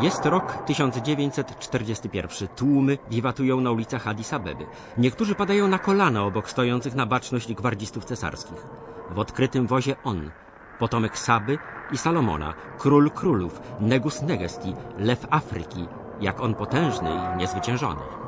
Jest 0.00 0.26
rok 0.26 0.52
1941. 0.66 2.48
Tłumy 2.56 2.98
wiwatują 3.10 3.60
na 3.60 3.70
ulicach 3.70 4.08
Addis 4.08 4.32
Abeby. 4.32 4.66
Niektórzy 4.98 5.34
padają 5.34 5.68
na 5.68 5.78
kolana 5.78 6.22
obok 6.24 6.50
stojących 6.50 6.94
na 6.94 7.06
baczność 7.06 7.54
gwardzistów 7.54 8.04
cesarskich. 8.04 8.66
W 9.10 9.18
odkrytym 9.18 9.66
wozie 9.66 9.96
on, 10.04 10.30
potomek 10.78 11.18
Saby 11.18 11.58
i 11.92 11.98
Salomona, 11.98 12.54
król 12.78 13.10
królów, 13.10 13.60
Negus 13.80 14.22
Negesti, 14.22 14.74
lew 14.98 15.26
Afryki, 15.30 15.86
jak 16.20 16.40
on 16.40 16.54
potężny 16.54 17.10
i 17.34 17.36
niezwyciężony. 17.36 18.25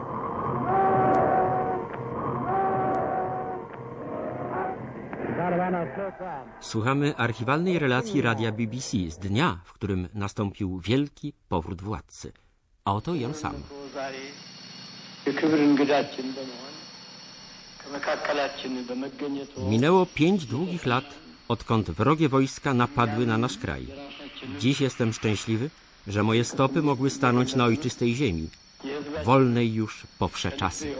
Słuchamy 6.60 7.16
archiwalnej 7.16 7.78
relacji 7.78 8.22
radia 8.22 8.52
BBC 8.52 8.96
z 9.10 9.18
dnia, 9.18 9.58
w 9.64 9.72
którym 9.72 10.08
nastąpił 10.14 10.80
wielki 10.80 11.32
powrót 11.48 11.82
władcy. 11.82 12.32
A 12.84 12.94
oto 12.94 13.14
i 13.14 13.24
on 13.24 13.34
sam. 13.34 13.54
Minęło 19.68 20.06
pięć 20.06 20.46
długich 20.46 20.86
lat, 20.86 21.04
odkąd 21.48 21.90
wrogie 21.90 22.28
wojska 22.28 22.74
napadły 22.74 23.26
na 23.26 23.38
nasz 23.38 23.58
kraj. 23.58 23.86
Dziś 24.58 24.80
jestem 24.80 25.12
szczęśliwy, 25.12 25.70
że 26.06 26.22
moje 26.22 26.44
stopy 26.44 26.82
mogły 26.82 27.10
stanąć 27.10 27.54
na 27.54 27.64
ojczystej 27.64 28.14
ziemi, 28.14 28.48
wolnej 29.24 29.74
już 29.74 30.06
po 30.18 30.28
wsze 30.28 30.52
czasy. 30.52 30.94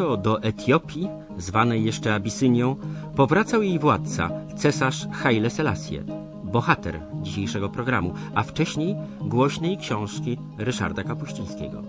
Tak 0.00 0.08
to 0.08 0.16
do 0.16 0.42
Etiopii, 0.42 1.08
zwanej 1.38 1.84
jeszcze 1.84 2.14
Abisynią, 2.14 2.76
powracał 3.16 3.62
jej 3.62 3.78
władca, 3.78 4.30
cesarz 4.56 5.08
Haile 5.12 5.50
Selassie, 5.50 5.98
bohater 6.44 7.00
dzisiejszego 7.22 7.68
programu, 7.68 8.14
a 8.34 8.42
wcześniej 8.42 8.96
głośnej 9.20 9.78
książki 9.78 10.38
Ryszarda 10.58 11.04
Kapuścińskiego. 11.04 11.82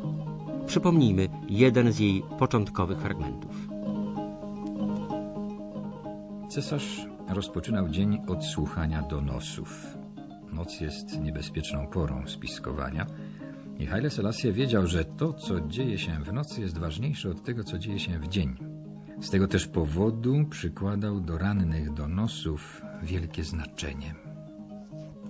Przypomnijmy 0.68 1.30
jeden 1.50 1.92
z 1.92 2.00
jej 2.00 2.24
początkowych 2.40 3.00
fragmentów. 3.00 3.56
Cesarz 6.50 7.06
rozpoczynał 7.30 7.90
dzień 7.90 8.22
od 8.28 8.46
słuchania 8.46 9.02
donosów. 9.02 9.98
Noc 10.54 10.82
jest 10.82 11.22
niebezpieczną 11.22 11.88
porą 11.88 12.28
spiskowania– 12.28 13.06
i 13.82 13.86
Haile 13.86 14.10
Selassie 14.10 14.54
wiedział, 14.54 14.88
że 14.88 15.06
to, 15.06 15.34
co 15.34 15.62
dzieje 15.62 15.98
się 15.98 16.24
w 16.24 16.34
nocy, 16.34 16.62
jest 16.62 16.78
ważniejsze 16.78 17.30
od 17.30 17.44
tego, 17.44 17.64
co 17.64 17.78
dzieje 17.78 18.00
się 18.00 18.20
w 18.20 18.28
dzień. 18.28 18.56
Z 19.22 19.30
tego 19.30 19.48
też 19.48 19.68
powodu 19.68 20.46
przykładał 20.50 21.22
do 21.22 21.38
rannych 21.38 21.94
donosów 21.94 22.82
wielkie 23.04 23.44
znaczenie. 23.44 24.16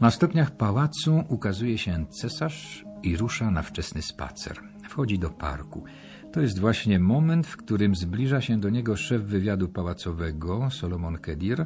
Na 0.01 0.11
stopniach 0.11 0.51
pałacu 0.51 1.23
ukazuje 1.29 1.77
się 1.77 2.05
cesarz 2.09 2.85
i 3.03 3.17
rusza 3.17 3.51
na 3.51 3.61
wczesny 3.61 4.01
spacer. 4.01 4.57
Wchodzi 4.89 5.19
do 5.19 5.29
parku. 5.29 5.83
To 6.31 6.41
jest 6.41 6.59
właśnie 6.59 6.99
moment, 6.99 7.47
w 7.47 7.57
którym 7.57 7.95
zbliża 7.95 8.41
się 8.41 8.59
do 8.59 8.69
niego 8.69 8.97
szef 8.97 9.23
wywiadu 9.23 9.69
pałacowego, 9.69 10.69
Solomon 10.69 11.17
Kedir, 11.17 11.65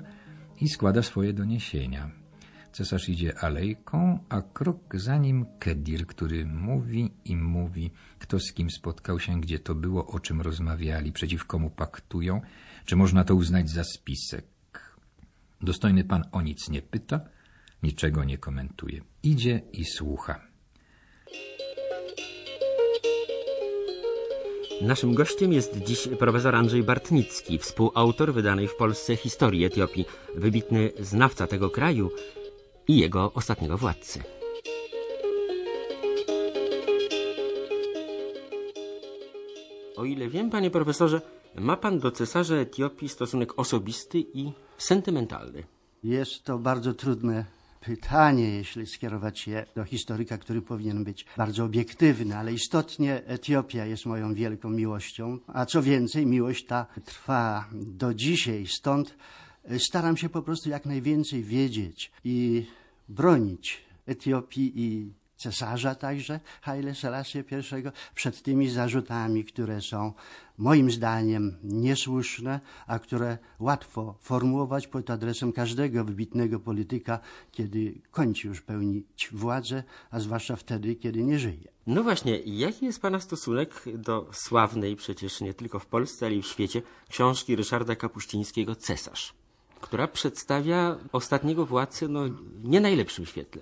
i 0.61 0.69
składa 0.69 1.01
swoje 1.01 1.33
doniesienia. 1.33 2.24
Cesarz 2.75 3.09
idzie 3.09 3.39
alejką, 3.39 4.19
a 4.29 4.41
krok 4.41 4.95
za 4.95 5.17
nim 5.17 5.45
Kedir, 5.59 6.07
który 6.07 6.45
mówi 6.45 7.11
i 7.25 7.35
mówi, 7.35 7.91
kto 8.19 8.39
z 8.39 8.53
kim 8.53 8.69
spotkał 8.69 9.19
się, 9.19 9.41
gdzie 9.41 9.59
to 9.59 9.75
było, 9.75 10.07
o 10.07 10.19
czym 10.19 10.41
rozmawiali, 10.41 11.11
przeciw 11.11 11.45
komu 11.45 11.69
paktują, 11.69 12.41
czy 12.85 12.95
można 12.95 13.23
to 13.23 13.35
uznać 13.35 13.69
za 13.69 13.83
spisek. 13.83 14.45
Dostojny 15.61 16.03
pan 16.03 16.23
o 16.31 16.41
nic 16.41 16.69
nie 16.69 16.81
pyta, 16.81 17.19
niczego 17.83 18.23
nie 18.23 18.37
komentuje. 18.37 19.01
Idzie 19.23 19.61
i 19.73 19.85
słucha. 19.85 20.41
Naszym 24.81 25.13
gościem 25.13 25.53
jest 25.53 25.77
dziś 25.77 26.07
profesor 26.19 26.55
Andrzej 26.55 26.83
Bartnicki, 26.83 27.57
współautor 27.57 28.33
wydanej 28.33 28.67
w 28.67 28.75
Polsce 28.75 29.15
historii 29.15 29.65
Etiopii, 29.65 30.05
wybitny 30.35 30.91
znawca 30.99 31.47
tego 31.47 31.69
kraju 31.69 32.11
i 32.87 32.97
jego 32.97 33.33
ostatniego 33.33 33.77
władcy. 33.77 34.23
O 39.95 40.05
ile 40.05 40.29
wiem, 40.29 40.49
panie 40.49 40.71
profesorze, 40.71 41.21
ma 41.55 41.77
pan 41.77 41.99
do 41.99 42.11
cesarza 42.11 42.55
Etiopii 42.55 43.09
stosunek 43.09 43.59
osobisty 43.59 44.19
i 44.33 44.51
sentymentalny. 44.77 45.63
Jest 46.03 46.43
to 46.43 46.57
bardzo 46.57 46.93
trudne 46.93 47.45
pytanie, 47.81 48.49
jeśli 48.49 48.87
skierować 48.87 49.47
je 49.47 49.65
do 49.75 49.83
historyka, 49.83 50.37
który 50.37 50.61
powinien 50.61 51.03
być 51.03 51.25
bardzo 51.37 51.63
obiektywny, 51.63 52.37
ale 52.37 52.53
istotnie 52.53 53.21
Etiopia 53.25 53.85
jest 53.85 54.05
moją 54.05 54.33
wielką 54.33 54.69
miłością, 54.69 55.37
a 55.47 55.65
co 55.65 55.81
więcej, 55.81 56.25
miłość 56.25 56.65
ta 56.65 56.85
trwa 57.05 57.65
do 57.73 58.13
dzisiaj, 58.13 58.67
stąd 58.67 59.15
staram 59.79 60.17
się 60.17 60.29
po 60.29 60.41
prostu 60.41 60.69
jak 60.69 60.85
najwięcej 60.85 61.43
wiedzieć 61.43 62.11
i 62.23 62.65
bronić 63.09 63.85
Etiopii 64.05 64.73
i 64.75 65.13
cesarza 65.37 65.95
także 65.95 66.39
Haile 66.61 66.95
Selassie 66.95 67.39
I 67.39 68.13
przed 68.15 68.41
tymi 68.41 68.69
zarzutami, 68.69 69.45
które 69.45 69.81
są 69.81 70.13
moim 70.57 70.91
zdaniem 70.91 71.57
niesłuszne, 71.63 72.59
a 72.87 72.99
które 72.99 73.37
łatwo 73.59 74.17
formułować 74.21 74.87
pod 74.87 75.09
adresem 75.09 75.53
każdego 75.53 76.05
wybitnego 76.05 76.59
polityka, 76.59 77.19
kiedy 77.51 78.01
kończy 78.11 78.47
już 78.47 78.61
pełnić 78.61 79.29
władzę, 79.31 79.83
a 80.11 80.19
zwłaszcza 80.19 80.55
wtedy, 80.55 80.95
kiedy 80.95 81.23
nie 81.23 81.39
żyje. 81.39 81.67
No 81.87 82.03
właśnie, 82.03 82.39
jaki 82.39 82.85
jest 82.85 83.01
Pana 83.01 83.19
stosunek 83.19 83.83
do 83.97 84.29
sławnej 84.33 84.95
przecież 84.95 85.41
nie 85.41 85.53
tylko 85.53 85.79
w 85.79 85.85
Polsce, 85.85 86.25
ale 86.25 86.35
i 86.35 86.41
w 86.41 86.47
świecie 86.47 86.81
książki 87.09 87.55
Ryszarda 87.55 87.95
Kapuścińskiego 87.95 88.75
Cesarz? 88.75 89.44
Która 89.85 90.07
przedstawia 90.07 90.97
ostatniego 91.11 91.65
władcę 91.65 92.07
no, 92.07 92.21
nie 92.63 92.81
najlepszym 92.81 93.25
świetle. 93.25 93.61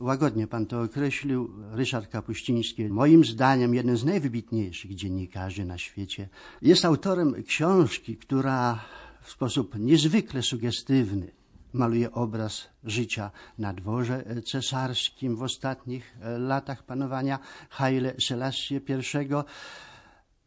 Łagodnie 0.00 0.46
pan 0.46 0.66
to 0.66 0.82
określił. 0.82 1.50
Ryszard 1.72 2.10
Kapuściński, 2.10 2.88
moim 2.88 3.24
zdaniem 3.24 3.74
jeden 3.74 3.96
z 3.96 4.04
najwybitniejszych 4.04 4.94
dziennikarzy 4.94 5.64
na 5.64 5.78
świecie, 5.78 6.28
jest 6.62 6.84
autorem 6.84 7.42
książki, 7.42 8.16
która 8.16 8.84
w 9.22 9.30
sposób 9.30 9.78
niezwykle 9.78 10.42
sugestywny 10.42 11.30
maluje 11.72 12.12
obraz 12.12 12.68
życia 12.84 13.30
na 13.58 13.72
dworze 13.72 14.24
cesarskim 14.46 15.36
w 15.36 15.42
ostatnich 15.42 16.16
latach 16.38 16.82
panowania 16.82 17.38
Haile 17.70 18.14
Selassie 18.20 18.74
I 18.74 19.02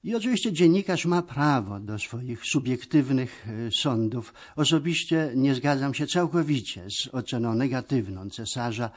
i 0.07 0.15
oczywiście 0.15 0.53
dziennikarz 0.53 1.05
ma 1.05 1.21
prawo 1.21 1.79
do 1.79 1.99
swoich 1.99 2.45
subiektywnych 2.45 3.47
e, 3.47 3.71
sądów. 3.71 4.33
Osobiście 4.55 5.31
nie 5.35 5.55
zgadzam 5.55 5.93
się 5.93 6.07
całkowicie 6.07 6.85
z 6.89 7.07
oceną 7.13 7.55
negatywną 7.55 8.29
cesarza, 8.29 8.89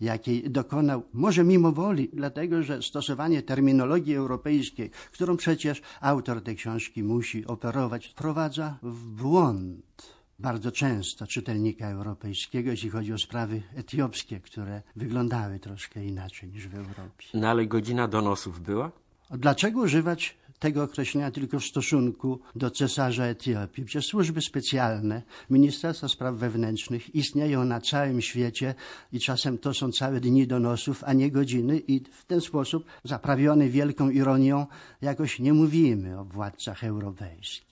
jakiej 0.00 0.50
dokonał, 0.50 1.02
może 1.12 1.44
mimo 1.44 1.72
woli, 1.72 2.10
dlatego 2.12 2.62
że 2.62 2.82
stosowanie 2.82 3.42
terminologii 3.42 4.14
europejskiej, 4.14 4.90
którą 5.12 5.36
przecież 5.36 5.82
autor 6.00 6.42
tej 6.42 6.56
książki 6.56 7.02
musi 7.02 7.46
operować, 7.46 8.06
wprowadza 8.06 8.78
w 8.82 9.06
błąd 9.06 10.18
bardzo 10.38 10.72
często 10.72 11.26
czytelnika 11.26 11.88
europejskiego, 11.88 12.70
jeśli 12.70 12.90
chodzi 12.90 13.12
o 13.12 13.18
sprawy 13.18 13.62
etiopskie, 13.76 14.40
które 14.40 14.82
wyglądały 14.96 15.58
troszkę 15.58 16.04
inaczej 16.04 16.48
niż 16.48 16.68
w 16.68 16.74
Europie. 16.74 17.26
No 17.34 17.48
ale 17.48 17.66
godzina 17.66 18.08
donosów 18.08 18.60
była? 18.60 18.92
Dlaczego 19.30 19.80
używać 19.80 20.36
tego 20.58 20.82
określenia 20.82 21.30
tylko 21.30 21.60
w 21.60 21.64
stosunku 21.64 22.40
do 22.56 22.70
cesarza 22.70 23.24
Etiopii. 23.24 23.84
Przecież 23.84 24.06
służby 24.06 24.40
specjalne 24.42 25.22
Ministerstwa 25.50 26.08
Spraw 26.08 26.34
Wewnętrznych 26.34 27.14
istnieją 27.14 27.64
na 27.64 27.80
całym 27.80 28.20
świecie 28.20 28.74
i 29.12 29.20
czasem 29.20 29.58
to 29.58 29.74
są 29.74 29.92
całe 29.92 30.20
dni 30.20 30.46
donosów, 30.46 31.04
a 31.04 31.12
nie 31.12 31.30
godziny 31.30 31.78
i 31.78 32.00
w 32.12 32.24
ten 32.24 32.40
sposób, 32.40 32.84
zaprawiony 33.04 33.68
wielką 33.68 34.10
ironią, 34.10 34.66
jakoś 35.02 35.38
nie 35.38 35.52
mówimy 35.52 36.18
o 36.18 36.24
władcach 36.24 36.84
europejskich. 36.84 37.68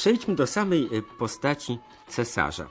Przejdźmy 0.00 0.34
do 0.34 0.46
samej 0.46 0.96
y, 0.96 1.02
postaci 1.18 1.78
cesarza. 2.08 2.66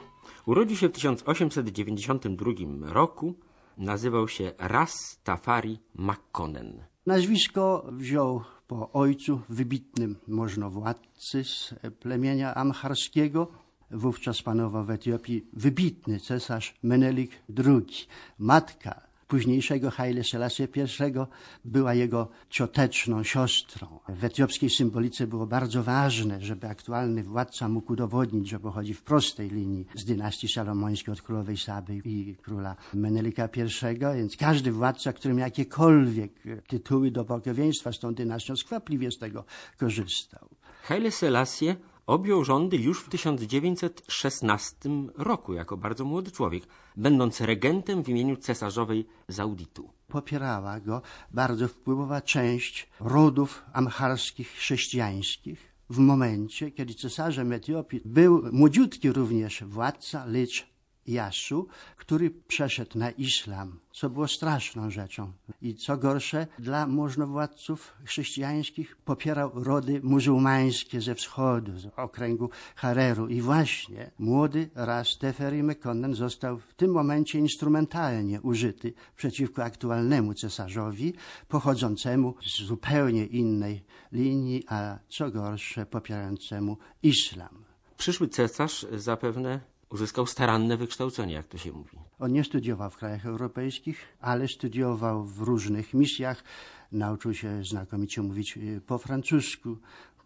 Urodził 0.46 0.78
się 0.78 0.90
w 0.90 0.92
1892 0.92 2.52
roku 2.94 3.34
nazywał 3.78 4.28
się 4.28 4.52
Ras 4.58 5.20
Tafari 5.24 5.80
Makkonen. 5.96 6.84
Nazwisko 7.06 7.86
wziął 7.92 8.44
po 8.68 8.92
ojcu, 8.92 9.42
wybitnym 9.50 10.16
możnowładcy 10.28 11.44
z 11.44 11.76
plemienia 12.00 12.56
amharskiego. 12.56 13.48
Wówczas 13.92 14.42
panował 14.42 14.86
w 14.86 14.90
Etiopii 14.90 15.46
wybitny 15.54 16.20
cesarz 16.20 16.76
Menelik 16.84 17.32
II. 17.66 18.08
Matka 18.40 19.09
późniejszego 19.30 19.92
Haile 19.92 20.24
Selassie 20.24 20.64
I 20.64 21.12
była 21.66 21.94
jego 21.94 22.30
cioteczną 22.50 23.24
siostrą. 23.24 24.00
W 24.10 24.24
etiopskiej 24.24 24.70
symbolice 24.70 25.28
było 25.28 25.48
bardzo 25.48 25.84
ważne, 25.84 26.42
żeby 26.42 26.68
aktualny 26.68 27.24
władca 27.24 27.70
mógł 27.70 27.94
udowodnić, 27.94 28.50
że 28.50 28.60
pochodzi 28.60 28.94
w 28.94 29.04
prostej 29.04 29.50
linii 29.50 29.86
z 29.96 30.06
dynastii 30.06 30.48
salomońskiej 30.48 31.14
od 31.14 31.22
królowej 31.22 31.58
Saby 31.58 32.02
i 32.06 32.36
króla 32.36 32.76
Menelika 32.94 33.50
I, 33.56 34.16
więc 34.16 34.38
każdy 34.38 34.72
władca, 34.72 35.14
który 35.14 35.34
miał 35.34 35.48
jakiekolwiek 35.48 36.32
tytuły 36.68 37.12
do 37.12 37.24
bogowieństwa 37.24 37.92
z 37.92 38.00
tą 38.00 38.14
dynastią, 38.14 38.56
skwapliwie 38.56 39.12
z 39.12 39.18
tego 39.18 39.46
korzystał. 39.78 40.50
Haile 40.84 41.12
Selassie 41.12 41.76
objął 42.10 42.44
rządy 42.44 42.78
już 42.78 43.02
w 43.02 43.10
1916 43.10 44.90
roku 45.18 45.54
jako 45.54 45.78
bardzo 45.78 46.06
młody 46.06 46.32
człowiek, 46.32 46.64
będąc 46.98 47.42
regentem 47.42 48.04
w 48.04 48.10
imieniu 48.10 48.38
cesarzowej 48.38 49.08
Zauditu. 49.28 49.90
Popierała 50.08 50.80
go 50.80 51.02
bardzo 51.32 51.68
wpływowa 51.68 52.22
część 52.22 52.90
rodów 53.00 53.64
amharskich 53.74 54.50
chrześcijańskich. 54.50 55.74
W 55.90 55.98
momencie, 55.98 56.72
kiedy 56.72 56.94
cesarzem 56.94 57.52
Etiopii 57.52 58.02
był 58.06 58.44
młodziutki 58.52 59.12
również 59.12 59.64
władca, 59.64 60.26
lecz 60.26 60.68
Jasu, 61.10 61.68
który 61.98 62.32
przeszedł 62.32 62.98
na 62.98 63.12
islam, 63.12 63.80
co 63.92 64.10
było 64.10 64.28
straszną 64.28 64.92
rzeczą. 64.92 65.32
I 65.62 65.76
co 65.76 65.98
gorsze, 65.98 66.48
dla 66.60 66.88
możnowładców 66.88 67.94
chrześcijańskich 68.06 68.96
popierał 68.96 69.52
rody 69.64 70.02
muzułmańskie 70.04 71.02
ze 71.02 71.16
wschodu, 71.16 71.80
z 71.80 71.86
okręgu 71.96 72.50
Hareru. 72.76 73.28
I 73.28 73.42
właśnie 73.42 74.12
młody 74.20 74.70
raz 74.76 75.18
Teferi 75.18 75.64
Mekonnen 75.64 76.16
został 76.16 76.60
w 76.60 76.74
tym 76.74 76.92
momencie 76.92 77.40
instrumentalnie 77.40 78.42
użyty 78.42 78.94
przeciwko 79.16 79.64
aktualnemu 79.64 80.34
cesarzowi, 80.34 81.14
pochodzącemu 81.48 82.36
z 82.42 82.62
zupełnie 82.62 83.26
innej 83.26 83.84
linii, 84.12 84.64
a 84.68 85.00
co 85.10 85.32
gorsze, 85.32 85.86
popierającemu 85.86 86.78
islam. 87.04 87.64
Przyszły 87.98 88.28
cesarz 88.28 88.86
zapewne 88.92 89.60
uzyskał 89.90 90.26
staranne 90.26 90.78
wykształcenie, 90.78 91.34
jak 91.34 91.48
to 91.48 91.58
się 91.58 91.72
mówi. 91.72 91.98
On 92.20 92.32
nie 92.32 92.44
studiował 92.44 92.90
w 92.90 92.98
krajach 92.98 93.26
europejskich, 93.26 94.18
ale 94.22 94.48
studiował 94.48 95.24
w 95.24 95.42
różnych 95.42 95.94
misjach. 95.94 96.44
Nauczył 96.92 97.34
się 97.34 97.64
znakomicie 97.64 98.22
mówić 98.22 98.58
y, 98.58 98.82
po 98.88 98.98
francusku, 98.98 99.78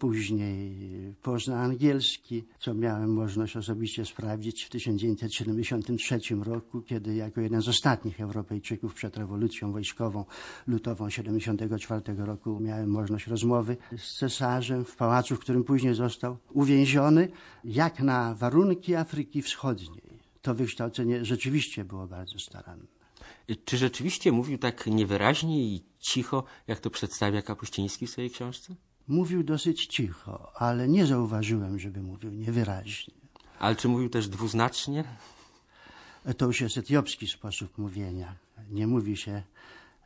później 0.03 0.89
pozna 1.21 1.59
angielski, 1.59 2.43
co 2.59 2.73
miałem 2.73 3.13
możliwość 3.13 3.57
osobiście 3.57 4.05
sprawdzić 4.05 4.63
w 4.63 4.69
1973 4.69 6.19
roku, 6.41 6.81
kiedy 6.81 7.15
jako 7.15 7.41
jeden 7.41 7.61
z 7.61 7.67
ostatnich 7.67 8.21
Europejczyków 8.21 8.93
przed 8.93 9.17
rewolucją 9.17 9.71
wojskową 9.71 10.25
lutową 10.67 11.07
1974 11.07 12.25
roku 12.25 12.59
miałem 12.59 12.89
możliwość 12.89 13.27
rozmowy 13.27 13.77
z 13.97 14.17
cesarzem 14.17 14.85
w 14.85 14.95
pałacu, 14.95 15.35
w 15.35 15.39
którym 15.39 15.63
później 15.63 15.95
został 15.95 16.37
uwięziony, 16.51 17.27
jak 17.63 17.99
na 17.99 18.35
warunki 18.35 18.95
Afryki 18.95 19.41
Wschodniej. 19.41 20.19
To 20.41 20.55
wykształcenie 20.55 21.25
rzeczywiście 21.25 21.85
było 21.85 22.07
bardzo 22.07 22.39
staranne. 22.39 22.87
Czy 23.65 23.77
rzeczywiście 23.77 24.31
mówił 24.31 24.57
tak 24.57 24.87
niewyraźnie 24.87 25.63
i 25.63 25.83
cicho, 25.99 26.43
jak 26.67 26.79
to 26.79 26.89
przedstawia 26.89 27.41
Kapuściński 27.41 28.07
w 28.07 28.09
swojej 28.09 28.29
książce? 28.29 28.75
Mówił 29.07 29.43
dosyć 29.43 29.85
cicho, 29.85 30.51
ale 30.55 30.87
nie 30.87 31.05
zauważyłem, 31.05 31.79
żeby 31.79 32.01
mówił 32.01 32.31
niewyraźnie. 32.31 33.13
Ale 33.59 33.75
czy 33.75 33.87
mówił 33.87 34.09
też 34.09 34.27
dwuznacznie? 34.27 35.03
To 36.37 36.45
już 36.45 36.61
jest 36.61 36.77
etiopski 36.77 37.27
sposób 37.27 37.77
mówienia. 37.77 38.35
Nie 38.71 38.87
mówi 38.87 39.17
się 39.17 39.43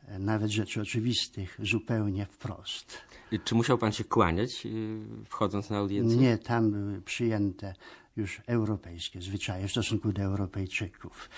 e, 0.06 0.18
nawet 0.18 0.50
rzeczy 0.50 0.80
oczywistych 0.80 1.58
zupełnie 1.62 2.26
wprost. 2.26 2.98
Czy 3.44 3.54
musiał 3.54 3.78
pan 3.78 3.92
się 3.92 4.04
kłaniać, 4.04 4.66
y, 4.66 5.00
wchodząc 5.28 5.70
na 5.70 5.78
audiencję? 5.78 6.16
Nie, 6.16 6.38
tam 6.38 6.70
były 6.70 7.02
przyjęte 7.02 7.74
już 8.16 8.42
europejskie 8.46 9.22
zwyczaje 9.22 9.68
w 9.68 9.70
stosunku 9.70 10.12
do 10.12 10.22
Europejczyków. 10.22 11.30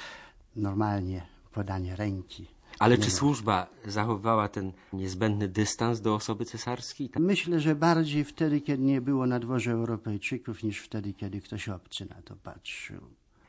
Normalnie 0.56 1.26
podanie 1.52 1.96
ręki 1.96 2.46
ale 2.80 2.98
czy 2.98 3.10
służba 3.10 3.66
zachowywała 3.86 4.48
ten 4.48 4.72
niezbędny 4.92 5.48
dystans 5.48 6.00
do 6.00 6.14
osoby 6.14 6.44
cesarskiej? 6.44 7.10
Myślę, 7.18 7.60
że 7.60 7.74
bardziej 7.74 8.24
wtedy, 8.24 8.60
kiedy 8.60 8.82
nie 8.82 9.00
było 9.00 9.26
na 9.26 9.38
dworze 9.38 9.72
Europejczyków, 9.72 10.62
niż 10.62 10.78
wtedy, 10.78 11.12
kiedy 11.12 11.40
ktoś 11.40 11.68
obcy 11.68 12.06
na 12.10 12.22
to 12.22 12.36
patrzył. 12.36 13.00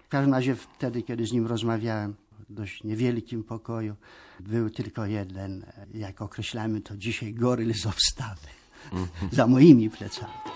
W 0.06 0.10
każdym 0.10 0.34
razie 0.34 0.56
wtedy, 0.56 1.04
kiedy 1.04 1.26
z 1.26 1.32
nim 1.32 1.48
rozmawiałem 1.48 2.16
w 2.50 2.54
dość 2.54 2.84
niewielkim 2.84 3.44
pokoju, 3.44 3.96
był 4.40 4.70
tylko 4.70 5.06
jeden, 5.06 5.66
jak 5.94 6.22
określamy 6.22 6.82
to 6.82 6.98
dzisiaj, 6.98 7.34
goryl 7.34 7.74
z 7.74 7.86
obstawy, 7.86 8.48
-hmm. 8.92 9.08
za 9.38 9.48
moimi 9.48 9.90
plecami. 9.90 10.51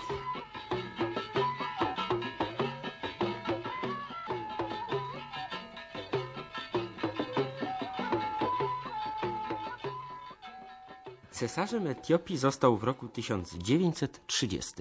Cesarzem 11.36 11.86
Etiopii 11.86 12.36
został 12.36 12.76
w 12.76 12.84
roku 12.84 13.08
1930. 13.08 14.74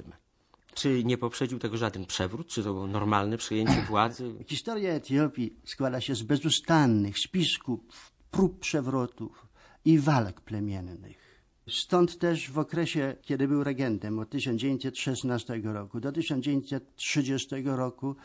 Czy 0.74 1.04
nie 1.04 1.18
poprzedził 1.18 1.60
tego 1.60 1.78
żaden 1.78 2.06
przewrót? 2.06 2.48
Czy 2.48 2.64
to 2.64 2.74
było 2.74 2.88
normalne 2.88 3.38
przejęcie 3.38 3.82
władzy? 3.90 4.34
Historia 4.48 4.94
Etiopii 4.94 5.60
składa 5.66 6.02
się 6.02 6.16
z 6.16 6.24
bezustannych 6.24 7.20
spisków, 7.20 8.12
prób 8.32 8.60
przewrotów 8.60 9.48
i 9.86 10.00
walk 10.00 10.42
plemiennych. 10.42 11.44
Stąd 11.70 12.18
też 12.18 12.52
w 12.52 12.60
okresie, 12.60 13.16
kiedy 13.22 13.48
był 13.48 13.64
regentem 13.64 14.20
od 14.20 14.30
1916 14.30 15.62
roku 15.64 16.00
do 16.00 16.12
1930 16.12 17.56
roku 17.64 18.16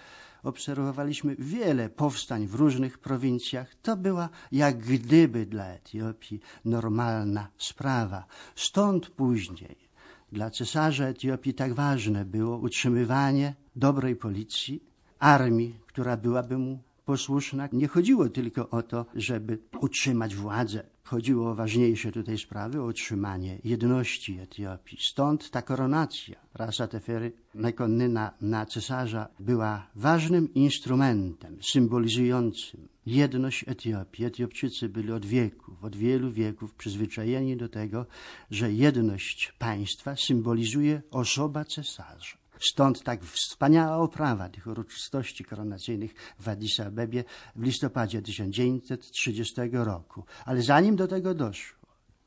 obserwowaliśmy 0.42 1.37
wiele 1.38 1.88
powstań 1.88 2.46
w 2.46 2.54
różnych 2.54 2.98
prowincjach. 2.98 3.75
To 3.82 3.96
była 3.96 4.28
jak 4.52 4.78
gdyby 4.78 5.46
dla 5.46 5.66
Etiopii 5.66 6.40
normalna 6.64 7.48
sprawa. 7.58 8.25
Stąd 8.54 9.10
później 9.10 9.91
dla 10.32 10.50
cesarza 10.50 11.05
Etiopii 11.05 11.55
tak 11.55 11.72
ważne 11.72 12.24
było 12.24 12.58
utrzymywanie 12.58 13.55
dobrej 13.76 14.17
policji, 14.17 14.82
armii, 15.19 15.74
która 15.86 16.17
byłaby 16.17 16.58
mu 16.58 16.79
posłuszna. 17.05 17.69
Nie 17.72 17.88
chodziło 17.88 18.29
tylko 18.29 18.70
o 18.70 18.82
to, 18.82 19.06
żeby 19.15 19.58
utrzymać 19.81 20.34
władzę. 20.34 20.82
Chodziło 21.10 21.50
o 21.50 21.55
ważniejsze 21.55 22.12
tutaj 22.12 22.38
sprawy, 22.38 22.81
o 22.81 22.84
utrzymanie 22.84 23.58
jedności 23.64 24.38
Etiopii. 24.38 24.98
Stąd 25.00 25.50
ta 25.50 25.62
koronacja 25.62 26.36
Rasa 26.55 26.86
Tefery 26.88 27.32
Mekonnyna 27.55 28.32
na 28.40 28.67
cesarza 28.67 29.29
była 29.40 29.86
ważnym 29.94 30.55
instrumentem 30.55 31.62
symbolizującym 31.62 32.88
jedność 33.06 33.64
Etiopii. 33.69 34.24
Etiopczycy 34.24 34.88
byli 34.88 35.12
od 35.12 35.26
wieków, 35.26 35.84
od 35.84 35.96
wielu 35.96 36.31
wieków 36.31 36.74
przyzwyczajeni 36.74 37.56
do 37.56 37.69
tego, 37.69 38.06
że 38.50 38.72
jedność 38.72 39.52
państwa 39.58 40.17
symbolizuje 40.17 41.02
osoba 41.10 41.64
cesarza. 41.64 42.40
Stąd 42.60 43.02
tak 43.02 43.22
wspaniała 43.24 43.96
oprawa 43.96 44.48
tych 44.48 44.67
uroczystości 44.67 45.44
koronacyjnych 45.44 46.14
w 46.38 46.48
Addis 46.48 46.81
Abebie 46.81 47.24
w 47.56 47.62
listopadzie 47.62 48.22
1930 48.22 49.55
roku. 49.72 50.24
Ale 50.44 50.62
zanim 50.62 50.96
do 50.96 51.08
tego 51.08 51.34
doszło, 51.34 51.79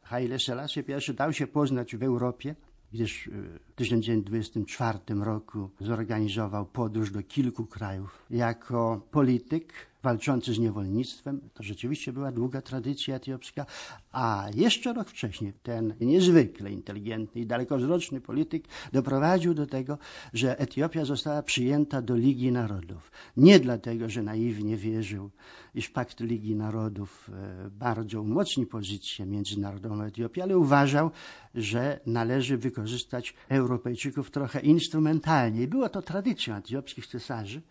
Haile 0.02 0.40
Selassie 0.40 0.84
I 1.10 1.14
dał 1.14 1.34
się 1.34 1.48
poznać 1.48 1.96
w 1.96 2.04
Europie, 2.04 2.56
gdyż 2.94 3.30
w 3.32 3.74
1924 3.76 5.00
roku 5.10 5.70
zorganizował 5.80 6.66
podróż 6.66 7.12
do 7.12 7.24
kilku 7.24 7.66
krajów 7.66 8.26
jako 8.30 9.08
polityk 9.12 9.74
walczący 10.04 10.54
z 10.54 10.60
niewolnictwem. 10.60 11.42
To 11.54 11.64
rzeczywiście 11.64 12.14
była 12.14 12.32
długa 12.32 12.62
tradycja 12.62 13.16
etiopska, 13.16 13.66
a 14.12 14.48
jeszcze 14.56 14.94
rok 14.94 15.10
wcześniej 15.10 15.54
ten 15.64 15.94
niezwykle 16.02 16.72
inteligentny 16.72 17.42
i 17.42 17.46
dalekowzroczny 17.46 18.22
polityk 18.22 18.68
doprowadził 18.94 19.54
do 19.54 19.68
tego, 19.68 19.98
że 20.34 20.60
Etiopia 20.60 21.06
została 21.06 21.44
przyjęta 21.44 22.02
do 22.02 22.16
Ligi 22.16 22.52
Narodów. 22.52 23.12
Nie 23.38 23.60
dlatego, 23.60 24.10
że 24.10 24.24
naiwnie 24.24 24.78
wierzył, 24.78 25.30
iż 25.76 25.90
pakt 25.90 26.20
Ligi 26.20 26.56
Narodów 26.56 27.30
e, 27.34 27.70
bardzo 27.70 28.22
umocni 28.22 28.66
pozycję 28.66 29.26
międzynarodową 29.26 30.02
Etiopii, 30.02 30.42
ale 30.42 30.58
uważał, 30.58 31.12
że 31.56 32.00
należy 32.06 32.58
wykorzystać 32.58 33.34
Europejczyków 33.50 34.32
trochę 34.32 34.60
instrumentalnie. 34.60 35.64
I 35.64 35.68
była 35.68 35.90
to 35.90 36.02
tradycją 36.02 36.56
etiopskich 36.56 37.08
cesarzy, 37.08 37.62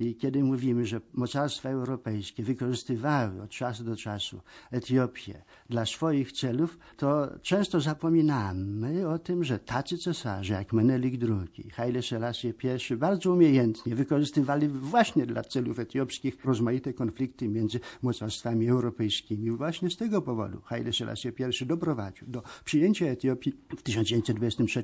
I 0.00 0.14
kiedy 0.14 0.44
mówimy, 0.44 0.86
że 0.86 1.00
mocarstwa 1.14 1.68
europejskie 1.68 2.42
wykorzystywały 2.42 3.42
od 3.42 3.50
czasu 3.50 3.84
do 3.84 3.96
czasu 3.96 4.40
Etiopię 4.70 5.42
dla 5.70 5.86
swoich 5.86 6.32
celów, 6.32 6.78
to 6.96 7.28
często 7.42 7.80
zapominamy 7.80 9.08
o 9.08 9.18
tym, 9.18 9.44
że 9.44 9.58
tacy 9.58 9.98
cesarze 9.98 10.54
jak 10.54 10.72
Menelik 10.72 11.22
II, 11.22 11.70
Haile 11.70 12.02
Selassie 12.02 12.54
I 12.90 12.96
bardzo 12.96 13.32
umiejętnie 13.32 13.94
wykorzystywali 13.94 14.68
właśnie 14.68 15.26
dla 15.26 15.42
celów 15.42 15.78
etiopskich 15.78 16.44
rozmaite 16.44 16.92
konflikty 16.92 17.48
między 17.48 17.80
mocarstwami 18.02 18.68
europejskimi. 18.68 19.50
Właśnie 19.50 19.90
z 19.90 19.96
tego 19.96 20.22
powodu 20.22 20.60
Haile 20.60 20.92
Selassie 20.92 21.28
I 21.62 21.66
doprowadził 21.66 22.26
do 22.28 22.42
przyjęcia 22.64 23.06
Etiopii 23.06 23.52
w 23.76 23.82
1923 23.82 24.82